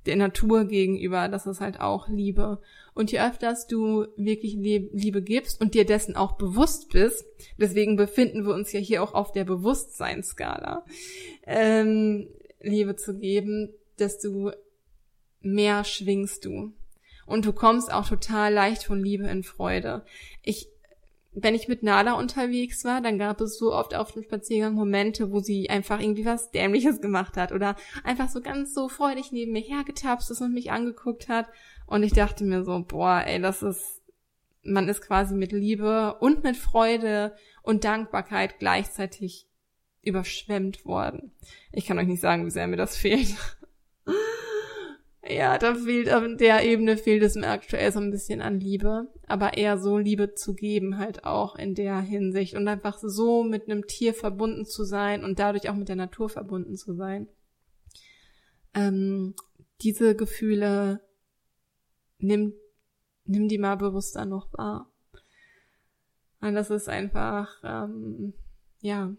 [0.07, 2.61] der Natur gegenüber, das ist halt auch Liebe.
[2.95, 7.25] Und je öfters du wirklich Liebe gibst und dir dessen auch bewusst bist,
[7.59, 10.85] deswegen befinden wir uns ja hier auch auf der Bewusstseinsskala,
[11.45, 12.29] ähm,
[12.61, 14.53] Liebe zu geben, desto
[15.41, 16.73] mehr schwingst du.
[17.27, 20.05] Und du kommst auch total leicht von Liebe in Freude.
[20.43, 20.69] Ich
[21.39, 25.31] wenn ich mit Nala unterwegs war, dann gab es so oft auf dem Spaziergang Momente,
[25.31, 29.53] wo sie einfach irgendwie was Dämliches gemacht hat oder einfach so ganz so freudig neben
[29.53, 31.47] mir hergetapst ist und mich angeguckt hat.
[31.87, 34.01] Und ich dachte mir so, boah, ey, das ist,
[34.63, 39.47] man ist quasi mit Liebe und mit Freude und Dankbarkeit gleichzeitig
[40.01, 41.33] überschwemmt worden.
[41.71, 43.37] Ich kann euch nicht sagen, wie sehr mir das fehlt.
[45.29, 49.09] Ja, da fehlt, auf der Ebene fehlt es mir aktuell so ein bisschen an Liebe.
[49.27, 53.65] Aber eher so Liebe zu geben halt auch in der Hinsicht und einfach so mit
[53.65, 57.29] einem Tier verbunden zu sein und dadurch auch mit der Natur verbunden zu sein.
[58.75, 59.35] Ähm,
[59.81, 61.01] diese Gefühle
[62.19, 62.55] nimm,
[63.25, 64.91] nimm die mal bewusster noch wahr.
[66.41, 68.35] Und das ist einfach, ähm,
[68.81, 69.13] ja,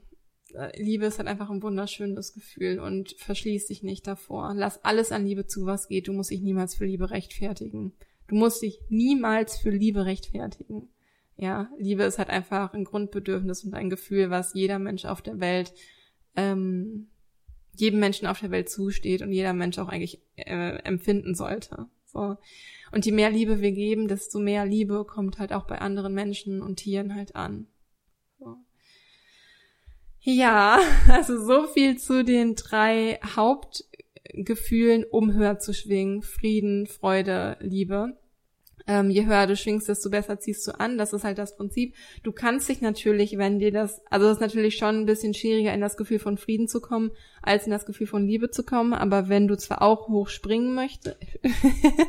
[0.75, 4.53] Liebe ist halt einfach ein wunderschönes Gefühl und verschließ dich nicht davor.
[4.55, 6.07] Lass alles an Liebe zu, was geht.
[6.07, 7.93] Du musst dich niemals für Liebe rechtfertigen.
[8.27, 10.89] Du musst dich niemals für Liebe rechtfertigen.
[11.35, 15.39] Ja, Liebe ist halt einfach ein Grundbedürfnis und ein Gefühl, was jeder Mensch auf der
[15.39, 15.73] Welt,
[16.35, 17.07] ähm,
[17.75, 21.87] jedem Menschen auf der Welt zusteht und jeder Mensch auch eigentlich äh, empfinden sollte.
[22.05, 22.37] So.
[22.91, 26.61] Und je mehr Liebe wir geben, desto mehr Liebe kommt halt auch bei anderen Menschen
[26.61, 27.67] und Tieren halt an.
[30.29, 36.21] Ja, also so viel zu den drei Hauptgefühlen, um höher zu schwingen.
[36.21, 38.17] Frieden, Freude, Liebe.
[38.87, 40.97] Ähm, je höher du schwingst, desto besser ziehst du an.
[40.97, 41.95] Das ist halt das Prinzip.
[42.23, 45.73] Du kannst dich natürlich, wenn dir das, also es ist natürlich schon ein bisschen schwieriger,
[45.73, 47.11] in das Gefühl von Frieden zu kommen,
[47.41, 48.91] als in das Gefühl von Liebe zu kommen.
[48.91, 51.15] Aber wenn du zwar auch hochspringen möchtest,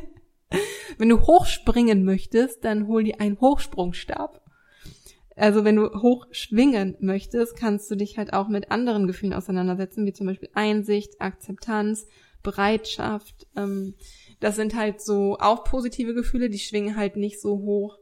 [0.98, 4.42] wenn du hochspringen möchtest, dann hol dir einen Hochsprungstab.
[5.38, 10.04] Also wenn du hoch schwingen möchtest, kannst du dich halt auch mit anderen Gefühlen auseinandersetzen,
[10.04, 12.06] wie zum Beispiel Einsicht, Akzeptanz,
[12.42, 13.46] Bereitschaft.
[13.56, 13.94] Ähm,
[14.40, 17.98] das sind halt so auch positive Gefühle, die schwingen halt nicht so hoch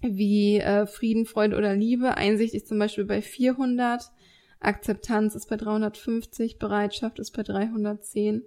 [0.00, 2.16] wie äh, Frieden, Freude oder Liebe.
[2.16, 4.10] Einsicht ist zum Beispiel bei 400,
[4.60, 8.42] Akzeptanz ist bei 350, Bereitschaft ist bei 310.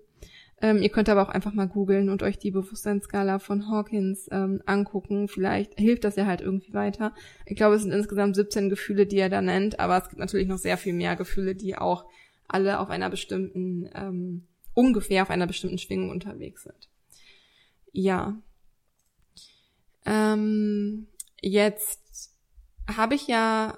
[0.60, 4.62] Ähm, ihr könnt aber auch einfach mal googeln und euch die Bewusstseinsskala von Hawkins ähm,
[4.66, 5.28] angucken.
[5.28, 7.14] Vielleicht hilft das ja halt irgendwie weiter.
[7.46, 10.48] Ich glaube, es sind insgesamt 17 Gefühle, die er da nennt, aber es gibt natürlich
[10.48, 12.06] noch sehr viel mehr Gefühle, die auch
[12.48, 16.90] alle auf einer bestimmten, ähm, ungefähr auf einer bestimmten Schwingung unterwegs sind.
[17.92, 18.42] Ja.
[20.06, 21.08] Ähm,
[21.42, 22.34] jetzt
[22.88, 23.78] habe ich ja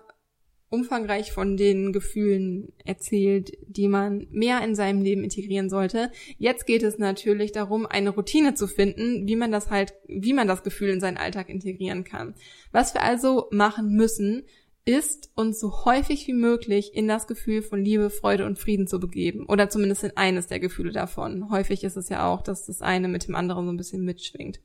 [0.69, 6.11] umfangreich von den Gefühlen erzählt, die man mehr in seinem Leben integrieren sollte.
[6.37, 10.47] Jetzt geht es natürlich darum, eine Routine zu finden, wie man das halt, wie man
[10.47, 12.35] das Gefühl in seinen Alltag integrieren kann.
[12.71, 14.43] Was wir also machen müssen,
[14.85, 18.99] ist uns so häufig wie möglich in das Gefühl von Liebe, Freude und Frieden zu
[18.99, 19.45] begeben.
[19.45, 21.51] Oder zumindest in eines der Gefühle davon.
[21.51, 24.59] Häufig ist es ja auch, dass das eine mit dem anderen so ein bisschen mitschwingt.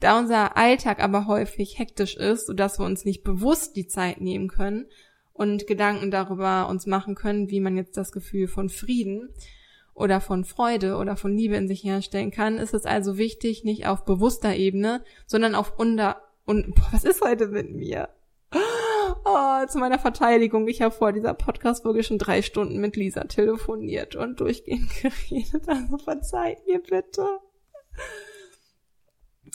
[0.00, 4.48] Da unser Alltag aber häufig hektisch ist, sodass wir uns nicht bewusst die Zeit nehmen
[4.48, 4.86] können,
[5.42, 9.28] und Gedanken darüber uns machen können, wie man jetzt das Gefühl von Frieden
[9.92, 13.86] oder von Freude oder von Liebe in sich herstellen kann, ist es also wichtig, nicht
[13.88, 18.08] auf bewusster Ebene, sondern auf unter und boah, was ist heute mit mir?
[19.24, 24.14] Oh, zu meiner Verteidigung, ich habe vor dieser Podcast-Folge schon drei Stunden mit Lisa telefoniert
[24.14, 27.26] und durchgehend geredet, also verzeiht mir bitte.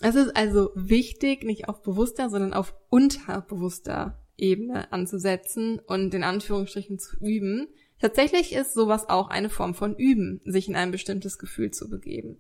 [0.01, 6.99] Es ist also wichtig, nicht auf bewusster, sondern auf unterbewusster Ebene anzusetzen und in Anführungsstrichen
[6.99, 7.67] zu üben.
[7.99, 12.39] Tatsächlich ist sowas auch eine Form von Üben, sich in ein bestimmtes Gefühl zu begeben.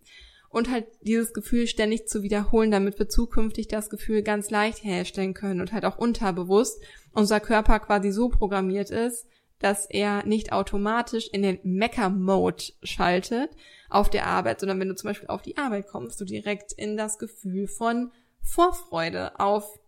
[0.49, 5.33] Und halt dieses Gefühl ständig zu wiederholen, damit wir zukünftig das Gefühl ganz leicht herstellen
[5.33, 6.81] können und halt auch unterbewusst
[7.11, 9.27] unser Körper quasi so programmiert ist,
[9.59, 13.49] dass er nicht automatisch in den Mecker-Mode schaltet
[13.89, 16.95] auf der Arbeit, sondern wenn du zum Beispiel auf die Arbeit kommst, du direkt in
[16.95, 19.79] das Gefühl von Vorfreude auf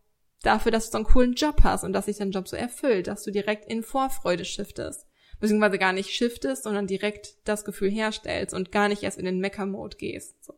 [0.44, 3.08] dafür, dass du so einen coolen Job hast und dass sich dein Job so erfüllt,
[3.08, 5.06] dass du direkt in Vorfreude shiftest.
[5.40, 9.40] Beziehungsweise gar nicht shiftest, sondern direkt das Gefühl herstellst und gar nicht erst in den
[9.40, 10.44] Mecker-Mode gehst.
[10.44, 10.54] So.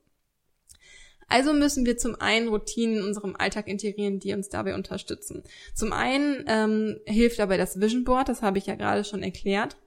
[1.32, 5.44] Also müssen wir zum einen Routinen in unserem Alltag integrieren, die uns dabei unterstützen.
[5.74, 9.78] Zum einen ähm, hilft dabei das Vision Board, das habe ich ja gerade schon erklärt,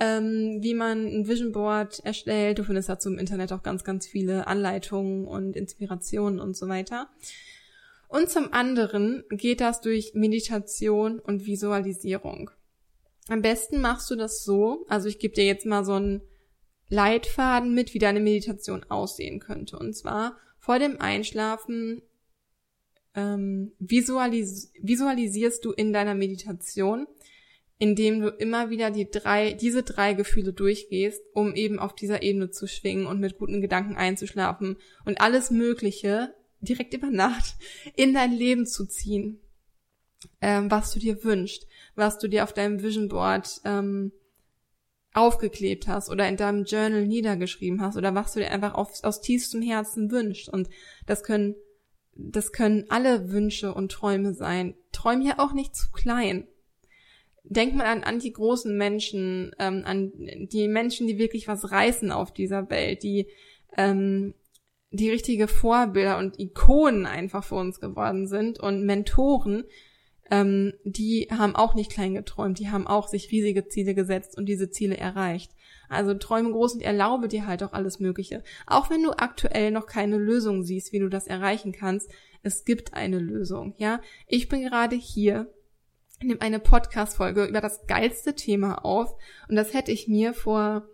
[0.00, 2.58] ähm, wie man ein Vision Board erstellt.
[2.58, 7.08] Du findest dazu im Internet auch ganz, ganz viele Anleitungen und Inspirationen und so weiter.
[8.12, 12.50] Und zum anderen geht das durch Meditation und Visualisierung.
[13.28, 16.20] Am besten machst du das so, also ich gebe dir jetzt mal so einen
[16.90, 19.78] Leitfaden mit, wie deine Meditation aussehen könnte.
[19.78, 22.02] Und zwar vor dem Einschlafen
[23.14, 27.06] ähm, visualis visualisierst du in deiner Meditation,
[27.78, 32.50] indem du immer wieder die drei, diese drei Gefühle durchgehst, um eben auf dieser Ebene
[32.50, 37.56] zu schwingen und mit guten Gedanken einzuschlafen und alles Mögliche direkt über Nacht
[37.96, 39.40] in dein Leben zu ziehen,
[40.40, 44.12] ähm, was du dir wünschst, was du dir auf deinem Vision Board ähm,
[45.12, 49.20] aufgeklebt hast oder in deinem Journal niedergeschrieben hast oder was du dir einfach auf, aus
[49.20, 50.48] tiefstem Herzen wünschst.
[50.48, 50.70] Und
[51.04, 51.54] das können,
[52.14, 54.74] das können alle Wünsche und Träume sein.
[54.92, 56.46] Träum ja auch nicht zu klein.
[57.44, 62.12] Denk mal an, an die großen Menschen, ähm, an die Menschen, die wirklich was reißen
[62.12, 63.26] auf dieser Welt, die
[63.76, 64.34] ähm,
[64.92, 69.64] die richtige Vorbilder und Ikonen einfach für uns geworden sind und Mentoren,
[70.30, 74.46] ähm, die haben auch nicht klein geträumt, die haben auch sich riesige Ziele gesetzt und
[74.46, 75.52] diese Ziele erreicht.
[75.88, 78.42] Also träume groß und erlaube dir halt auch alles Mögliche.
[78.66, 82.10] Auch wenn du aktuell noch keine Lösung siehst, wie du das erreichen kannst,
[82.42, 84.00] es gibt eine Lösung, ja.
[84.26, 85.52] Ich bin gerade hier,
[86.22, 89.14] nehme eine Podcast-Folge über das geilste Thema auf
[89.48, 90.88] und das hätte ich mir vor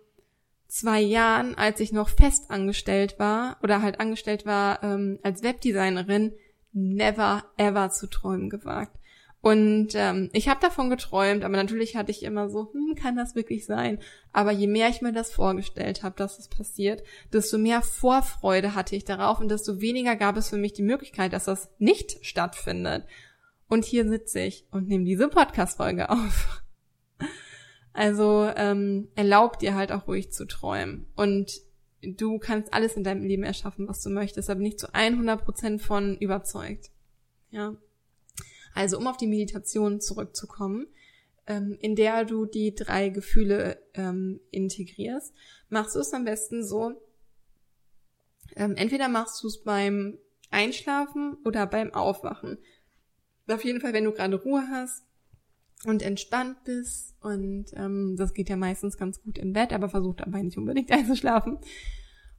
[0.69, 6.33] zwei Jahren, als ich noch fest angestellt war oder halt angestellt war ähm, als Webdesignerin,
[6.71, 8.95] never ever zu träumen gewagt.
[9.41, 13.35] Und ähm, ich habe davon geträumt, aber natürlich hatte ich immer so, hm, kann das
[13.35, 13.99] wirklich sein?
[14.33, 18.75] Aber je mehr ich mir das vorgestellt habe, dass es das passiert, desto mehr Vorfreude
[18.75, 22.23] hatte ich darauf und desto weniger gab es für mich die Möglichkeit, dass das nicht
[22.25, 23.05] stattfindet.
[23.69, 26.61] Und hier sitze ich und nehme diese Podcast-Folge auf.
[27.93, 31.07] Also ähm, erlaub dir halt auch ruhig zu träumen.
[31.15, 31.61] Und
[32.01, 36.17] du kannst alles in deinem Leben erschaffen, was du möchtest, aber nicht zu 100% von
[36.17, 36.91] überzeugt.
[37.51, 37.75] Ja.
[38.73, 40.87] Also um auf die Meditation zurückzukommen,
[41.47, 45.33] ähm, in der du die drei Gefühle ähm, integrierst,
[45.69, 47.01] machst du es am besten so,
[48.55, 50.17] ähm, entweder machst du es beim
[50.51, 52.59] Einschlafen oder beim Aufwachen.
[53.47, 55.08] Auf jeden Fall, wenn du gerade Ruhe hast
[55.85, 60.15] und entspannt bist und ähm, das geht ja meistens ganz gut im Bett, aber versuch
[60.15, 61.59] dabei nicht unbedingt einzuschlafen.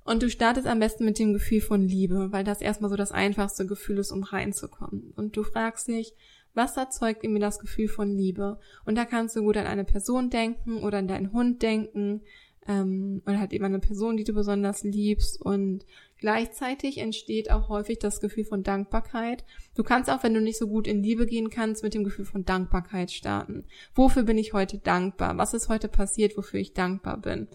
[0.05, 3.13] Und du startest am besten mit dem Gefühl von Liebe, weil das erstmal so das
[3.13, 5.13] einfachste Gefühl ist, um reinzukommen.
[5.15, 6.15] Und du fragst dich,
[6.55, 8.59] was erzeugt in mir das Gefühl von Liebe?
[8.85, 12.23] Und da kannst du gut an eine Person denken oder an deinen Hund denken
[12.67, 15.41] ähm, oder halt eben eine Person, die du besonders liebst.
[15.41, 15.85] Und
[16.21, 19.45] gleichzeitig entsteht auch häufig das Gefühl von Dankbarkeit.
[19.75, 22.25] Du kannst auch, wenn du nicht so gut in Liebe gehen kannst, mit dem Gefühl
[22.25, 23.65] von Dankbarkeit starten.
[23.95, 25.37] Wofür bin ich heute dankbar?
[25.39, 27.49] Was ist heute passiert, wofür ich dankbar bin?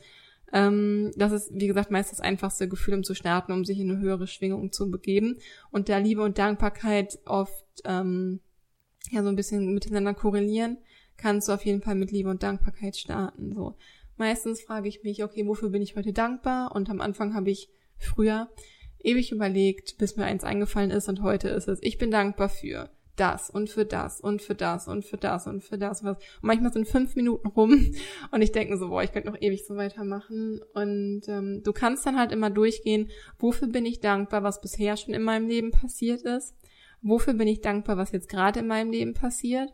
[0.51, 3.91] Ähm, das ist, wie gesagt, meist das einfachste Gefühl, um zu starten, um sich in
[3.91, 5.37] eine höhere Schwingung zu begeben.
[5.71, 8.39] Und da Liebe und Dankbarkeit oft ähm,
[9.11, 10.77] ja so ein bisschen miteinander korrelieren,
[11.17, 13.53] kannst du auf jeden Fall mit Liebe und Dankbarkeit starten.
[13.53, 13.75] So
[14.17, 16.75] meistens frage ich mich, okay, wofür bin ich heute dankbar?
[16.75, 18.49] Und am Anfang habe ich früher
[18.99, 22.89] ewig überlegt, bis mir eins eingefallen ist und heute ist es, ich bin dankbar für
[23.15, 26.17] das und für das und für das und für das und für das und was.
[26.17, 27.93] Und manchmal sind fünf Minuten rum
[28.31, 30.61] und ich denke so, boah, ich könnte noch ewig so weitermachen.
[30.73, 35.13] Und ähm, du kannst dann halt immer durchgehen, wofür bin ich dankbar, was bisher schon
[35.13, 36.55] in meinem Leben passiert ist.
[37.01, 39.71] Wofür bin ich dankbar, was jetzt gerade in meinem Leben passiert.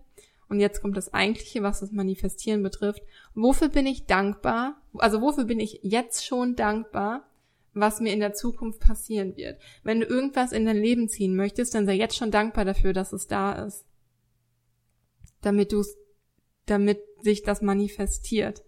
[0.49, 3.01] Und jetzt kommt das Eigentliche, was das Manifestieren betrifft.
[3.33, 4.81] Wofür bin ich dankbar?
[4.97, 7.30] Also wofür bin ich jetzt schon dankbar,
[7.73, 9.59] was mir in der Zukunft passieren wird.
[9.83, 13.13] Wenn du irgendwas in dein Leben ziehen möchtest, dann sei jetzt schon dankbar dafür, dass
[13.13, 13.85] es da ist.
[15.41, 15.83] Damit du
[16.65, 18.63] damit sich das manifestiert.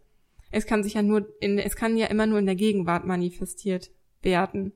[0.51, 3.91] Es kann sich ja nur in, es kann ja immer nur in der Gegenwart manifestiert
[4.21, 4.73] werden.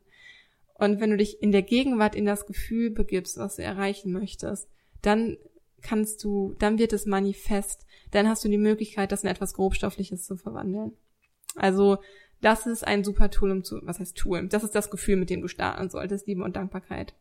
[0.74, 4.70] Und wenn du dich in der Gegenwart in das Gefühl begibst, was du erreichen möchtest,
[5.02, 5.38] dann
[5.82, 7.86] kannst du, dann wird es manifest.
[8.12, 10.94] Dann hast du die Möglichkeit, das in etwas Grobstoffliches zu verwandeln.
[11.56, 11.98] Also,
[12.42, 14.48] das ist ein super Tool, um zu, was heißt Tool?
[14.48, 17.14] Das ist das Gefühl, mit dem du starten solltest, Liebe und Dankbarkeit.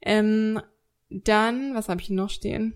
[0.00, 0.60] Ähm,
[1.08, 2.74] dann, was habe ich noch stehen?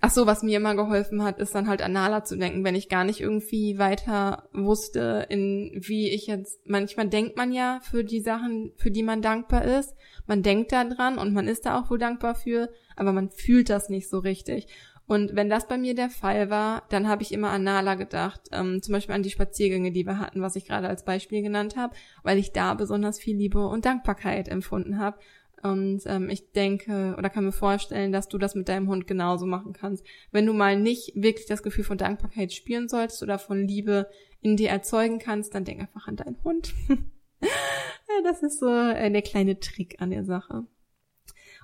[0.00, 2.76] Ach so, was mir immer geholfen hat, ist dann halt an Nala zu denken, wenn
[2.76, 8.04] ich gar nicht irgendwie weiter wusste, in wie ich jetzt, manchmal denkt man ja für
[8.04, 9.96] die Sachen, für die man dankbar ist.
[10.28, 13.68] Man denkt da dran und man ist da auch wohl dankbar für, aber man fühlt
[13.68, 14.68] das nicht so richtig.
[15.10, 18.42] Und wenn das bei mir der Fall war, dann habe ich immer an Nala gedacht,
[18.52, 21.74] ähm, zum Beispiel an die Spaziergänge, die wir hatten, was ich gerade als Beispiel genannt
[21.76, 25.18] habe, weil ich da besonders viel Liebe und Dankbarkeit empfunden habe.
[25.64, 29.46] Und ähm, ich denke oder kann mir vorstellen, dass du das mit deinem Hund genauso
[29.46, 30.06] machen kannst.
[30.30, 34.08] Wenn du mal nicht wirklich das Gefühl von Dankbarkeit spüren solltest oder von Liebe
[34.40, 36.72] in dir erzeugen kannst, dann denk einfach an deinen Hund.
[38.22, 40.66] das ist so äh, der kleine Trick an der Sache.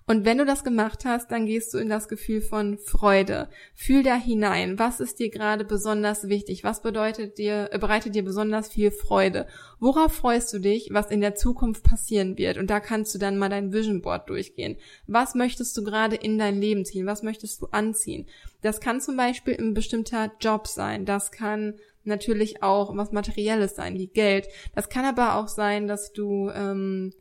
[0.09, 3.48] Und wenn du das gemacht hast, dann gehst du in das Gefühl von Freude.
[3.74, 4.78] Fühl da hinein.
[4.78, 6.62] Was ist dir gerade besonders wichtig?
[6.62, 9.48] Was bedeutet dir, bereitet dir besonders viel Freude?
[9.80, 12.57] Worauf freust du dich, was in der Zukunft passieren wird?
[12.57, 14.76] Und da kannst du dann mal dein Vision Board durchgehen.
[15.09, 17.07] Was möchtest du gerade in dein Leben ziehen?
[17.07, 18.28] Was möchtest du anziehen?
[18.62, 21.04] Das kann zum Beispiel ein bestimmter Job sein.
[21.04, 24.46] Das kann natürlich auch was Materielles sein, wie Geld.
[24.72, 27.12] Das kann aber auch sein, dass du ähm,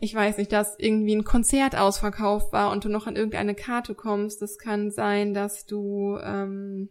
[0.00, 3.94] ich weiß nicht, dass irgendwie ein Konzert ausverkauft war und du noch an irgendeine Karte
[3.94, 4.42] kommst.
[4.42, 6.88] Das kann sein, dass du, ähm,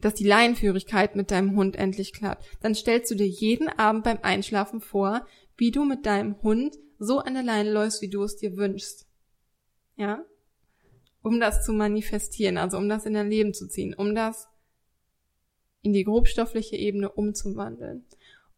[0.00, 2.44] dass die Leinenführigkeit mit deinem Hund endlich klappt.
[2.60, 5.26] Dann stellst du dir jeden Abend beim Einschlafen vor,
[5.56, 9.06] wie du mit deinem Hund so an der Leine läufst, wie du es dir wünschst.
[9.96, 10.24] Ja?
[11.22, 14.48] Um das zu manifestieren, also um das in dein Leben zu ziehen, um das
[15.82, 18.04] in die grobstoffliche Ebene umzuwandeln.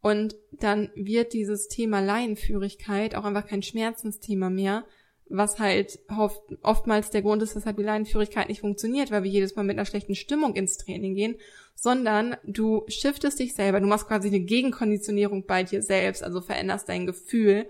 [0.01, 4.85] Und dann wird dieses Thema Laienführigkeit auch einfach kein Schmerzensthema mehr,
[5.29, 9.55] was halt oft, oftmals der Grund ist, weshalb die Laienführigkeit nicht funktioniert, weil wir jedes
[9.55, 11.35] Mal mit einer schlechten Stimmung ins Training gehen,
[11.75, 16.89] sondern du shiftest dich selber, du machst quasi eine Gegenkonditionierung bei dir selbst, also veränderst
[16.89, 17.67] dein Gefühl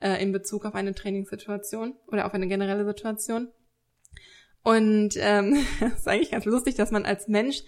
[0.00, 3.48] äh, in Bezug auf eine Trainingssituation oder auf eine generelle Situation.
[4.62, 5.56] Und ähm,
[5.96, 7.62] ist eigentlich ganz lustig, dass man als Mensch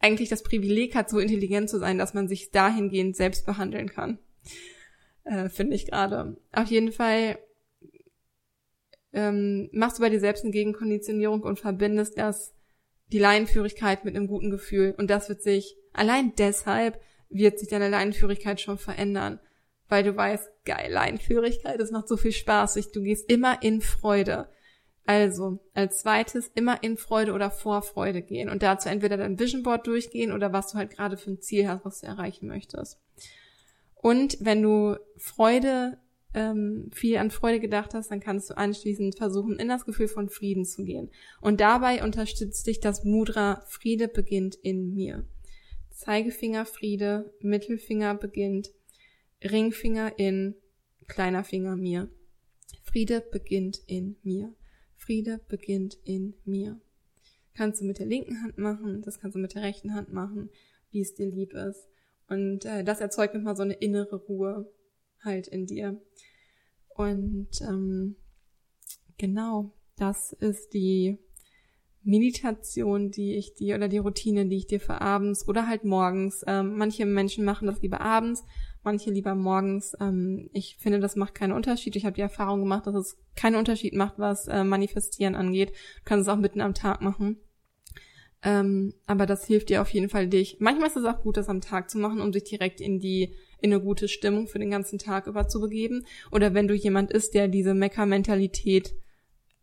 [0.00, 4.18] eigentlich das Privileg hat, so intelligent zu sein, dass man sich dahingehend selbst behandeln kann.
[5.24, 6.36] Äh, Finde ich gerade.
[6.52, 7.38] Auf jeden Fall
[9.12, 12.54] ähm, machst du bei dir selbst eine Gegenkonditionierung und verbindest das,
[13.12, 14.94] die Leinenführigkeit mit einem guten Gefühl.
[14.96, 19.40] Und das wird sich, allein deshalb wird sich deine Leinenführigkeit schon verändern.
[19.88, 22.74] Weil du weißt, geil, Leinenführigkeit, das macht so viel Spaß.
[22.92, 24.48] Du gehst immer in Freude.
[25.08, 29.86] Also, als zweites immer in Freude oder Vorfreude gehen und dazu entweder dein Vision Board
[29.86, 33.00] durchgehen oder was du halt gerade für ein Ziel hast, was du erreichen möchtest.
[33.94, 35.96] Und wenn du Freude,
[36.34, 40.28] ähm, viel an Freude gedacht hast, dann kannst du anschließend versuchen, in das Gefühl von
[40.28, 41.10] Frieden zu gehen.
[41.40, 45.24] Und dabei unterstützt dich das Mudra Friede beginnt in mir.
[45.90, 48.72] Zeigefinger Friede, Mittelfinger beginnt,
[49.42, 50.54] Ringfinger in,
[51.06, 52.10] kleiner Finger mir.
[52.82, 54.52] Friede beginnt in mir.
[55.08, 56.78] Friede beginnt in mir.
[57.54, 60.50] Kannst du mit der linken Hand machen, das kannst du mit der rechten Hand machen,
[60.90, 61.88] wie es dir lieb ist.
[62.28, 64.70] Und äh, das erzeugt nochmal so eine innere Ruhe
[65.24, 65.98] halt in dir.
[66.90, 68.16] Und ähm,
[69.16, 71.16] genau, das ist die
[72.02, 76.44] Meditation, die ich dir oder die Routine, die ich dir für abends oder halt morgens.
[76.46, 78.44] Ähm, manche Menschen machen das lieber abends,
[78.88, 79.94] manche lieber morgens.
[80.00, 81.94] Ähm, ich finde, das macht keinen Unterschied.
[81.94, 85.70] Ich habe die Erfahrung gemacht, dass es keinen Unterschied macht, was äh, Manifestieren angeht.
[85.70, 87.36] Du kannst es auch mitten am Tag machen.
[88.42, 90.56] Ähm, aber das hilft dir auf jeden Fall dich.
[90.58, 93.34] Manchmal ist es auch gut, das am Tag zu machen, um sich direkt in die
[93.60, 96.06] in eine gute Stimmung für den ganzen Tag über zu begeben.
[96.32, 98.94] Oder wenn du jemand ist, der diese Mecker-Mentalität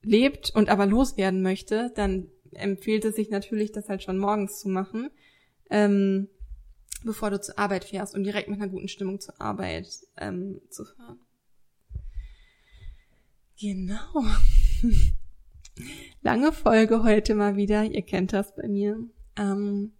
[0.04, 4.70] lebt und aber loswerden möchte, dann empfiehlt es sich natürlich, das halt schon morgens zu
[4.70, 5.10] machen.
[5.72, 6.28] Ähm,
[7.06, 9.88] bevor du zur Arbeit fährst, um direkt mit einer guten Stimmung zur Arbeit
[10.18, 11.20] ähm, zu fahren.
[13.60, 14.24] Genau.
[16.22, 17.84] Lange Folge heute mal wieder.
[17.84, 19.00] Ihr kennt das bei mir.
[19.38, 19.94] Ähm,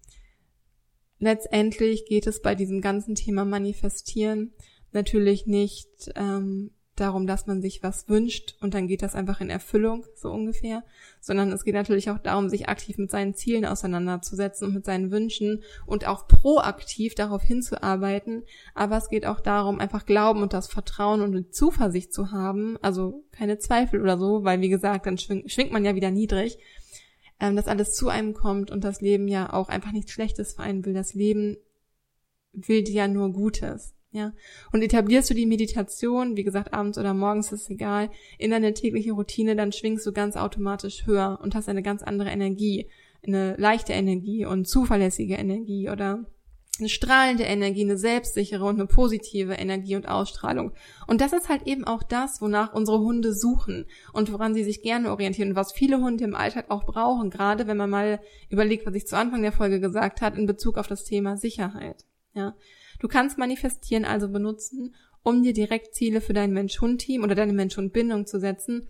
[1.20, 4.54] letztendlich geht es bei diesem ganzen Thema Manifestieren
[4.92, 9.50] natürlich nicht ähm, darum, dass man sich was wünscht und dann geht das einfach in
[9.50, 10.84] Erfüllung, so ungefähr,
[11.20, 15.12] sondern es geht natürlich auch darum, sich aktiv mit seinen Zielen auseinanderzusetzen und mit seinen
[15.12, 18.44] Wünschen und auch proaktiv darauf hinzuarbeiten.
[18.74, 22.78] Aber es geht auch darum, einfach Glauben und das Vertrauen und die Zuversicht zu haben,
[22.82, 26.58] also keine Zweifel oder so, weil wie gesagt, dann schwingt, schwingt man ja wieder niedrig,
[27.40, 30.64] ähm, dass alles zu einem kommt und das Leben ja auch einfach nichts Schlechtes für
[30.64, 30.94] einen will.
[30.94, 31.58] Das Leben
[32.54, 33.95] will dir ja nur Gutes.
[34.16, 34.32] Ja.
[34.72, 39.12] Und etablierst du die Meditation, wie gesagt, abends oder morgens ist egal, in deine tägliche
[39.12, 42.88] Routine, dann schwingst du ganz automatisch höher und hast eine ganz andere Energie,
[43.28, 46.24] eine leichte Energie und zuverlässige Energie oder
[46.80, 50.72] eine strahlende Energie, eine selbstsichere und eine positive Energie und Ausstrahlung.
[51.08, 54.82] Und das ist halt eben auch das, wonach unsere Hunde suchen und woran sie sich
[54.82, 58.86] gerne orientieren und was viele Hunde im Alltag auch brauchen, gerade wenn man mal überlegt,
[58.86, 62.06] was ich zu Anfang der Folge gesagt hat, in Bezug auf das Thema Sicherheit.
[62.34, 62.56] Ja.
[63.00, 68.28] Du kannst manifestieren also benutzen, um dir direkt Ziele für dein Mensch-Hund-Team oder deine Mensch-Hund-Bindung
[68.28, 68.88] zu setzen.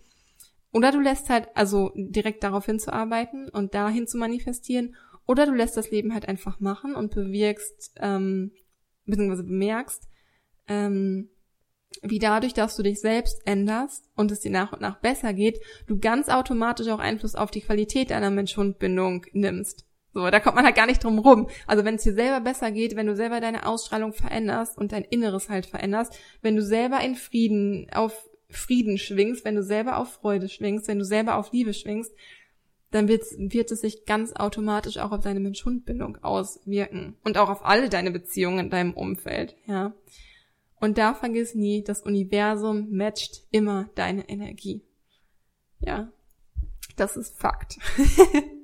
[0.72, 4.94] Oder du lässt halt also direkt darauf hinzuarbeiten und dahin zu manifestieren
[5.26, 8.52] oder du lässt das Leben halt einfach machen und bewirkst, ähm,
[9.06, 10.08] beziehungsweise bemerkst,
[10.68, 11.30] ähm,
[12.02, 15.60] wie dadurch, dass du dich selbst änderst und es dir nach und nach besser geht,
[15.86, 19.86] du ganz automatisch auch Einfluss auf die Qualität deiner Mensch-Hund-Bindung nimmst.
[20.16, 21.46] So, da kommt man halt gar nicht drum rum.
[21.66, 25.04] Also wenn es dir selber besser geht, wenn du selber deine Ausstrahlung veränderst und dein
[25.04, 30.14] Inneres halt veränderst, wenn du selber in Frieden, auf Frieden schwingst, wenn du selber auf
[30.14, 32.14] Freude schwingst, wenn du selber auf Liebe schwingst,
[32.92, 37.66] dann wird, wird es sich ganz automatisch auch auf deine Mensch-Hund-Bindung auswirken und auch auf
[37.66, 39.92] alle deine Beziehungen in deinem Umfeld, ja.
[40.80, 44.80] Und da vergiss nie, das Universum matcht immer deine Energie.
[45.80, 46.10] Ja.
[46.96, 47.76] Das ist Fakt.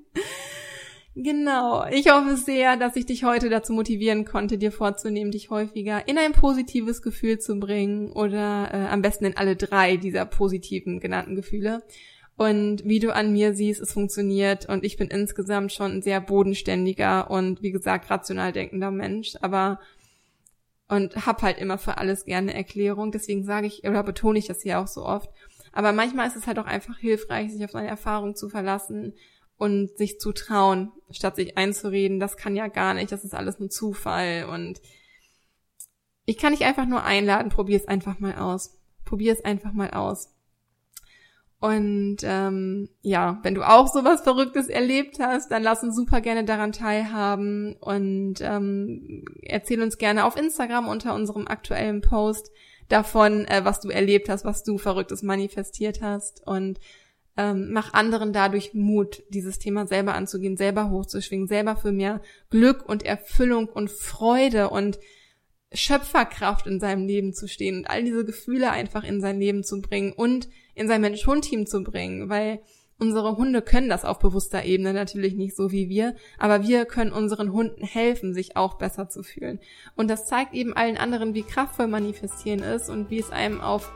[1.14, 1.86] genau.
[1.90, 6.18] Ich hoffe sehr, dass ich dich heute dazu motivieren konnte, dir vorzunehmen, dich häufiger in
[6.18, 11.34] ein positives Gefühl zu bringen oder äh, am besten in alle drei dieser positiven genannten
[11.34, 11.82] Gefühle.
[12.36, 16.20] Und wie du an mir siehst, es funktioniert und ich bin insgesamt schon ein sehr
[16.20, 19.80] bodenständiger und wie gesagt rational denkender Mensch, aber
[20.88, 24.62] und hab halt immer für alles gerne Erklärung, deswegen sage ich oder betone ich das
[24.62, 25.30] hier auch so oft.
[25.72, 29.14] Aber manchmal ist es halt auch einfach hilfreich, sich auf seine Erfahrung zu verlassen
[29.62, 33.60] und sich zu trauen, statt sich einzureden, das kann ja gar nicht, das ist alles
[33.60, 34.80] ein Zufall und
[36.24, 38.80] ich kann dich einfach nur einladen, probier es einfach mal aus.
[39.04, 40.34] Probier es einfach mal aus.
[41.60, 46.44] Und ähm, ja, wenn du auch sowas Verrücktes erlebt hast, dann lass uns super gerne
[46.44, 52.50] daran teilhaben und ähm, erzähl uns gerne auf Instagram unter unserem aktuellen Post
[52.88, 56.80] davon, äh, was du erlebt hast, was du Verrücktes manifestiert hast und
[57.36, 62.20] ähm, mach anderen dadurch Mut, dieses Thema selber anzugehen, selber hochzuschwingen, selber für mehr
[62.50, 64.98] Glück und Erfüllung und Freude und
[65.72, 69.80] Schöpferkraft in seinem Leben zu stehen und all diese Gefühle einfach in sein Leben zu
[69.80, 72.60] bringen und in sein Mensch-Hund-Team zu bringen, weil
[72.98, 77.12] unsere Hunde können das auf bewusster Ebene natürlich nicht so wie wir, aber wir können
[77.12, 79.58] unseren Hunden helfen, sich auch besser zu fühlen.
[79.96, 83.90] Und das zeigt eben allen anderen, wie kraftvoll manifestieren ist und wie es einem auf,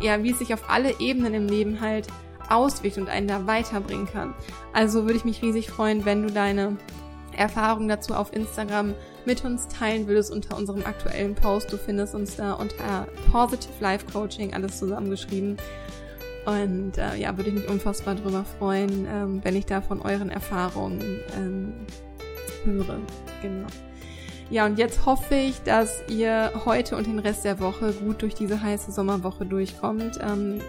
[0.00, 2.06] ja, wie es sich auf alle Ebenen im Leben halt
[2.52, 4.34] auswirkt und einen da weiterbringen kann.
[4.72, 6.76] Also würde ich mich riesig freuen, wenn du deine
[7.36, 8.94] Erfahrungen dazu auf Instagram
[9.24, 11.72] mit uns teilen würdest unter unserem aktuellen Post.
[11.72, 15.56] Du findest uns da unter Positive Life Coaching alles zusammengeschrieben.
[16.44, 20.28] Und äh, ja, würde ich mich unfassbar darüber freuen, ähm, wenn ich da von euren
[20.28, 21.72] Erfahrungen ähm,
[22.64, 22.98] höre.
[23.42, 23.68] Genau.
[24.50, 28.34] Ja, und jetzt hoffe ich, dass ihr heute und den Rest der Woche gut durch
[28.34, 30.18] diese heiße Sommerwoche durchkommt.
[30.20, 30.60] Ähm,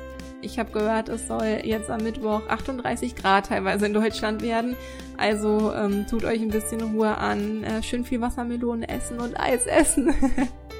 [0.44, 4.76] ich habe gehört, es soll jetzt am Mittwoch 38 Grad teilweise in Deutschland werden.
[5.18, 9.66] Also ähm, tut euch ein bisschen Ruhe an, äh, schön viel Wassermelone essen und Eis
[9.66, 10.14] essen.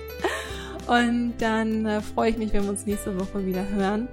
[0.88, 4.08] und dann äh, freue ich mich, wenn wir uns nächste Woche wieder hören.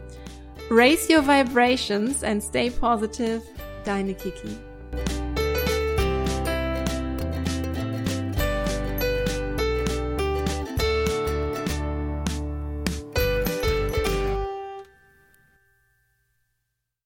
[0.71, 3.43] Raise your vibrations and stay positive.
[3.85, 4.70] Deine Kiki.